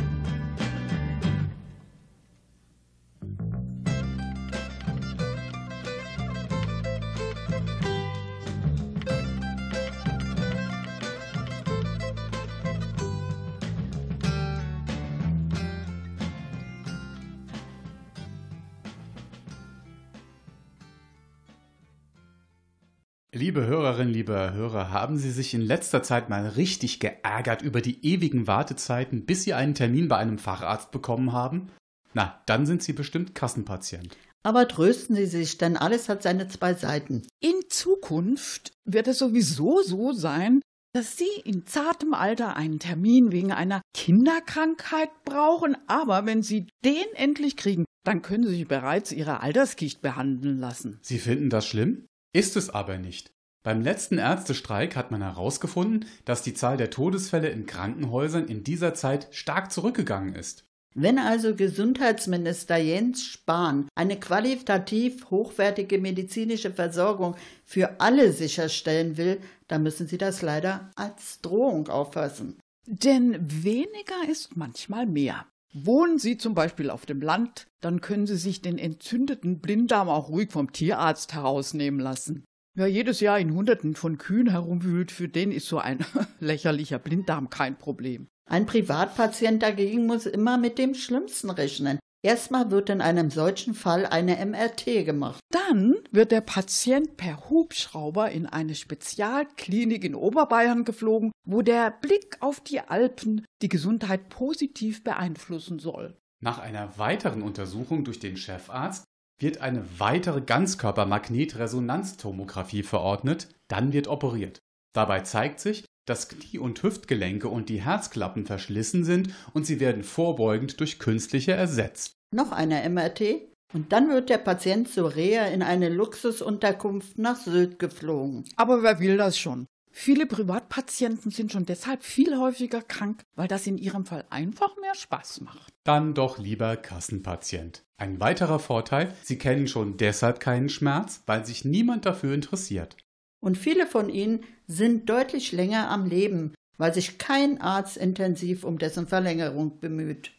Liebe 23.53 23.67
Hörerinnen, 23.67 24.11
liebe 24.11 24.53
Hörer, 24.55 24.89
haben 24.89 25.19
Sie 25.19 25.29
sich 25.29 25.53
in 25.53 25.61
letzter 25.61 26.01
Zeit 26.01 26.27
mal 26.27 26.47
richtig 26.47 26.99
geärgert 26.99 27.61
über 27.61 27.81
die 27.81 28.03
ewigen 28.03 28.47
Wartezeiten, 28.47 29.27
bis 29.27 29.43
Sie 29.43 29.53
einen 29.53 29.75
Termin 29.75 30.07
bei 30.07 30.17
einem 30.17 30.39
Facharzt 30.39 30.89
bekommen 30.89 31.33
haben? 31.33 31.67
Na, 32.15 32.41
dann 32.47 32.65
sind 32.65 32.81
Sie 32.81 32.93
bestimmt 32.93 33.35
Kassenpatient. 33.35 34.17
Aber 34.41 34.67
trösten 34.67 35.15
Sie 35.15 35.27
sich, 35.27 35.59
denn 35.59 35.77
alles 35.77 36.09
hat 36.09 36.23
seine 36.23 36.47
zwei 36.47 36.73
Seiten. 36.73 37.27
In 37.41 37.53
Zukunft 37.69 38.71
wird 38.85 39.07
es 39.07 39.19
sowieso 39.19 39.83
so 39.83 40.13
sein, 40.13 40.59
dass 40.95 41.17
Sie 41.17 41.29
in 41.45 41.67
zartem 41.67 42.15
Alter 42.15 42.57
einen 42.57 42.79
Termin 42.79 43.31
wegen 43.31 43.51
einer 43.51 43.83
Kinderkrankheit 43.95 45.11
brauchen, 45.25 45.77
aber 45.85 46.25
wenn 46.25 46.41
Sie 46.41 46.65
den 46.83 47.05
endlich 47.13 47.55
kriegen, 47.55 47.85
dann 48.03 48.23
können 48.23 48.45
Sie 48.45 48.55
sich 48.55 48.67
bereits 48.67 49.11
Ihre 49.11 49.41
Alterskicht 49.41 50.01
behandeln 50.01 50.57
lassen. 50.57 50.97
Sie 51.03 51.19
finden 51.19 51.51
das 51.51 51.67
schlimm? 51.67 52.07
Ist 52.35 52.57
es 52.57 52.71
aber 52.71 52.97
nicht. 52.97 53.32
Beim 53.63 53.81
letzten 53.81 54.17
Ärztestreik 54.17 54.97
hat 54.97 55.11
man 55.11 55.21
herausgefunden, 55.21 56.05
dass 56.25 56.41
die 56.41 56.53
Zahl 56.53 56.75
der 56.75 56.89
Todesfälle 56.89 57.47
in 57.47 57.65
Krankenhäusern 57.65 58.45
in 58.47 58.65
dieser 58.65 58.93
Zeit 58.93 59.29
stark 59.31 59.71
zurückgegangen 59.71 60.35
ist. 60.35 60.65
Wenn 60.95 61.17
also 61.17 61.55
Gesundheitsminister 61.55 62.77
Jens 62.77 63.25
Spahn 63.25 63.87
eine 63.95 64.19
qualitativ 64.19 65.31
hochwertige 65.31 65.97
medizinische 65.97 66.71
Versorgung 66.71 67.35
für 67.65 68.01
alle 68.01 68.31
sicherstellen 68.33 69.17
will, 69.17 69.39
dann 69.67 69.81
müssen 69.81 70.07
Sie 70.07 70.17
das 70.17 70.41
leider 70.41 70.91
als 70.95 71.41
Drohung 71.41 71.87
auffassen. 71.87 72.59
Denn 72.85 73.37
weniger 73.39 74.29
ist 74.29 74.55
manchmal 74.57 75.07
mehr. 75.07 75.47
Wohnen 75.73 76.19
Sie 76.19 76.37
zum 76.37 76.53
Beispiel 76.53 76.91
auf 76.91 77.07
dem 77.07 77.21
Land, 77.21 77.65
dann 77.81 78.01
können 78.01 78.27
Sie 78.27 78.37
sich 78.37 78.61
den 78.61 78.77
entzündeten 78.77 79.61
Blinddarm 79.61 80.09
auch 80.09 80.29
ruhig 80.29 80.51
vom 80.51 80.71
Tierarzt 80.73 81.33
herausnehmen 81.33 81.99
lassen. 81.99 82.43
Wer 82.75 82.87
jedes 82.87 83.19
Jahr 83.19 83.39
in 83.39 83.53
Hunderten 83.53 83.93
von 83.95 84.17
Kühen 84.17 84.49
herumwühlt, 84.49 85.11
für 85.11 85.27
den 85.27 85.51
ist 85.51 85.67
so 85.67 85.77
ein 85.77 86.03
lächerlicher 86.39 86.97
Blinddarm 86.97 87.51
kein 87.51 87.77
Problem. 87.77 88.27
Ein 88.49 88.65
Privatpatient 88.65 89.61
dagegen 89.61 90.07
muss 90.07 90.25
immer 90.25 90.57
mit 90.57 90.79
dem 90.79 90.95
Schlimmsten 90.95 91.51
rechnen. 91.51 91.99
Erstmal 92.25 92.71
wird 92.71 92.89
in 92.89 93.01
einem 93.01 93.29
solchen 93.29 93.75
Fall 93.75 94.07
eine 94.07 94.43
MRT 94.43 95.05
gemacht. 95.05 95.39
Dann 95.51 95.97
wird 96.11 96.31
der 96.31 96.41
Patient 96.41 97.15
per 97.15 97.49
Hubschrauber 97.49 98.31
in 98.31 98.47
eine 98.47 98.73
Spezialklinik 98.73 100.03
in 100.03 100.15
Oberbayern 100.15 100.83
geflogen, 100.83 101.31
wo 101.45 101.61
der 101.61 101.91
Blick 101.91 102.37
auf 102.39 102.59
die 102.59 102.79
Alpen 102.79 103.45
die 103.61 103.69
Gesundheit 103.69 104.29
positiv 104.29 105.03
beeinflussen 105.03 105.77
soll. 105.77 106.17
Nach 106.41 106.59
einer 106.59 106.97
weiteren 106.97 107.43
Untersuchung 107.43 108.03
durch 108.03 108.19
den 108.19 108.35
Chefarzt 108.35 109.03
wird 109.39 109.61
eine 109.61 109.83
weitere 109.97 110.41
Ganzkörpermagnetresonanztomographie 110.41 112.83
verordnet, 112.83 113.47
dann 113.67 113.93
wird 113.93 114.07
operiert. 114.07 114.59
Dabei 114.93 115.21
zeigt 115.21 115.59
sich, 115.59 115.85
dass 116.05 116.29
Knie- 116.29 116.59
und 116.59 116.83
Hüftgelenke 116.83 117.47
und 117.47 117.69
die 117.69 117.81
Herzklappen 117.81 118.45
verschlissen 118.45 119.03
sind 119.03 119.33
und 119.53 119.65
sie 119.65 119.79
werden 119.79 120.03
vorbeugend 120.03 120.79
durch 120.79 120.99
künstliche 120.99 121.53
ersetzt. 121.53 122.13
Noch 122.31 122.51
eine 122.51 122.87
MRT 122.89 123.41
und 123.73 123.91
dann 123.91 124.09
wird 124.09 124.29
der 124.29 124.37
Patient 124.37 124.87
zur 124.89 125.15
Reha 125.15 125.45
in 125.45 125.63
eine 125.63 125.89
Luxusunterkunft 125.89 127.17
nach 127.17 127.37
Sylt 127.37 127.79
geflogen. 127.79 128.43
Aber 128.55 128.83
wer 128.83 128.99
will 128.99 129.17
das 129.17 129.37
schon? 129.37 129.65
Viele 129.95 130.25
Privatpatienten 130.25 131.29
sind 131.29 131.51
schon 131.51 131.67
deshalb 131.67 132.03
viel 132.03 132.35
häufiger 132.37 132.81
krank, 132.81 133.23
weil 133.35 133.47
das 133.47 133.67
in 133.67 133.77
ihrem 133.77 134.07
Fall 134.07 134.25
einfach 134.31 134.75
mehr 134.81 134.95
Spaß 134.95 135.41
macht. 135.41 135.71
Dann 135.83 136.15
doch 136.15 136.39
lieber 136.39 136.75
Kassenpatient. 136.75 137.83
Ein 137.97 138.19
weiterer 138.19 138.57
Vorteil, 138.57 139.13
Sie 139.21 139.37
kennen 139.37 139.67
schon 139.67 139.95
deshalb 139.97 140.39
keinen 140.39 140.69
Schmerz, 140.69 141.21
weil 141.27 141.45
sich 141.45 141.63
niemand 141.63 142.07
dafür 142.07 142.33
interessiert. 142.33 142.97
Und 143.39 143.55
viele 143.55 143.85
von 143.85 144.09
ihnen 144.09 144.43
sind 144.65 145.07
deutlich 145.09 145.51
länger 145.51 145.89
am 145.89 146.07
Leben, 146.07 146.55
weil 146.77 146.93
sich 146.93 147.19
kein 147.19 147.61
Arzt 147.61 147.95
intensiv 147.95 148.63
um 148.63 148.79
dessen 148.79 149.05
Verlängerung 149.05 149.79
bemüht. 149.79 150.31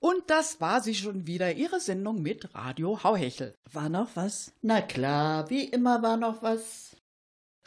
Und 0.00 0.22
das 0.26 0.60
war 0.60 0.80
sie 0.80 0.96
schon 0.96 1.28
wieder, 1.28 1.54
Ihre 1.54 1.78
Sendung 1.78 2.22
mit 2.22 2.54
Radio 2.56 3.04
Hauhechel. 3.04 3.54
War 3.72 3.88
noch 3.88 4.10
was? 4.14 4.52
Na 4.62 4.80
klar, 4.80 5.48
wie 5.48 5.64
immer 5.64 6.02
war 6.02 6.16
noch 6.16 6.42
was. 6.42 6.95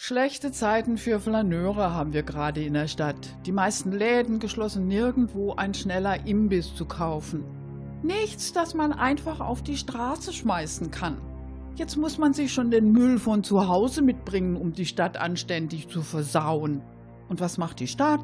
Schlechte 0.02 0.54
Zeiten 0.54 0.98
für 0.98 1.20
Flaneure 1.20 1.94
haben 1.94 2.14
wir 2.14 2.24
gerade 2.24 2.64
in 2.64 2.74
der 2.74 2.88
Stadt. 2.88 3.36
Die 3.46 3.52
meisten 3.52 3.92
Läden 3.92 4.40
geschlossen 4.40 4.88
nirgendwo 4.88 5.56
ein 5.56 5.74
schneller 5.74 6.26
Imbiss 6.26 6.74
zu 6.74 6.86
kaufen. 6.86 7.44
Nichts, 8.02 8.54
das 8.54 8.74
man 8.74 8.94
einfach 8.94 9.42
auf 9.42 9.62
die 9.62 9.76
Straße 9.76 10.32
schmeißen 10.32 10.90
kann. 10.90 11.18
Jetzt 11.76 11.98
muss 11.98 12.18
man 12.18 12.32
sich 12.32 12.54
schon 12.54 12.72
den 12.72 12.94
Müll 12.94 13.20
von 13.20 13.44
zu 13.44 13.68
Hause 13.68 14.02
mitbringen, 14.02 14.56
um 14.56 14.72
die 14.72 14.86
Stadt 14.86 15.18
anständig 15.18 15.90
zu 15.90 16.02
versauen. 16.02 16.82
Und 17.28 17.42
was 17.42 17.58
macht 17.58 17.82
die 17.82 17.88
Stadt? 17.88 18.22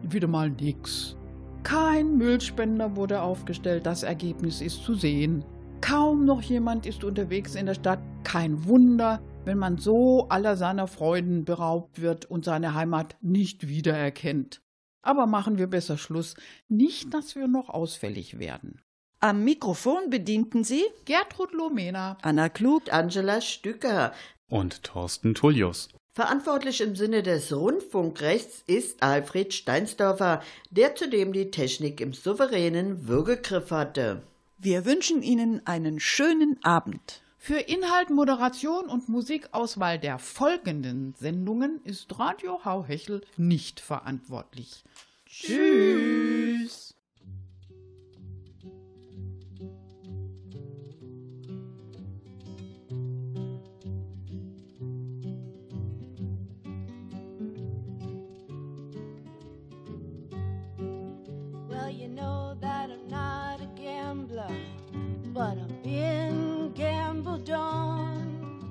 Wieder 0.00 0.28
mal 0.28 0.48
nix. 0.48 1.14
Kein 1.62 2.16
Müllspender 2.16 2.96
wurde 2.96 3.20
aufgestellt, 3.20 3.84
das 3.84 4.02
Ergebnis 4.02 4.62
ist 4.62 4.82
zu 4.82 4.94
sehen. 4.94 5.44
Kaum 5.82 6.24
noch 6.24 6.40
jemand 6.40 6.86
ist 6.86 7.04
unterwegs 7.04 7.54
in 7.54 7.66
der 7.66 7.74
Stadt. 7.74 8.00
Kein 8.24 8.64
Wunder, 8.64 9.20
wenn 9.48 9.58
man 9.58 9.78
so 9.78 10.28
aller 10.28 10.58
seiner 10.58 10.86
Freuden 10.86 11.46
beraubt 11.46 12.02
wird 12.02 12.26
und 12.26 12.44
seine 12.44 12.74
Heimat 12.74 13.16
nicht 13.22 13.66
wiedererkennt. 13.66 14.60
Aber 15.00 15.26
machen 15.26 15.56
wir 15.56 15.68
besser 15.68 15.96
Schluss, 15.96 16.34
nicht, 16.68 17.14
dass 17.14 17.34
wir 17.34 17.48
noch 17.48 17.70
ausfällig 17.70 18.38
werden. 18.38 18.82
Am 19.20 19.44
Mikrofon 19.44 20.10
bedienten 20.10 20.64
Sie 20.64 20.84
Gertrud 21.06 21.54
Lomena, 21.54 22.18
Anna 22.20 22.50
Klug, 22.50 22.92
Angela 22.92 23.40
Stücker. 23.40 24.12
Und 24.50 24.84
Thorsten 24.84 25.34
Tullius. 25.34 25.88
Verantwortlich 26.12 26.82
im 26.82 26.94
Sinne 26.94 27.22
des 27.22 27.50
Rundfunkrechts 27.50 28.64
ist 28.66 29.02
Alfred 29.02 29.54
Steinsdorfer, 29.54 30.42
der 30.70 30.94
zudem 30.94 31.32
die 31.32 31.50
Technik 31.50 32.02
im 32.02 32.12
souveränen 32.12 33.08
Würgegriff 33.08 33.70
hatte. 33.70 34.20
Wir 34.58 34.84
wünschen 34.84 35.22
Ihnen 35.22 35.66
einen 35.66 36.00
schönen 36.00 36.62
Abend. 36.62 37.22
Für 37.40 37.60
Inhalt, 37.60 38.10
Moderation 38.10 38.88
und 38.88 39.08
Musikauswahl 39.08 39.98
der 39.98 40.18
folgenden 40.18 41.14
Sendungen 41.18 41.80
ist 41.84 42.18
Radio 42.18 42.64
Hauhechel 42.64 43.22
nicht 43.36 43.80
verantwortlich. 43.80 44.82
Tschüss. 45.24 46.94
Well, 61.68 61.88
you 61.88 62.08
know 62.08 62.56
that 62.60 62.90
I'm 62.90 63.08
not 63.08 63.60
a 63.60 63.68
gambler, 63.76 64.50
but 65.32 65.56
I've 65.56 65.82
been 65.82 66.47
gambled 66.78 67.50
on. 67.50 68.70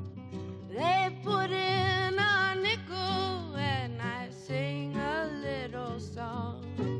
They 0.69 1.09
put 1.25 1.51
in 1.51 2.17
a 2.17 2.55
nickel 2.55 3.55
and 3.57 4.01
I 4.01 4.29
sing 4.29 4.95
a 4.95 5.29
little 5.43 5.99
song. 5.99 6.96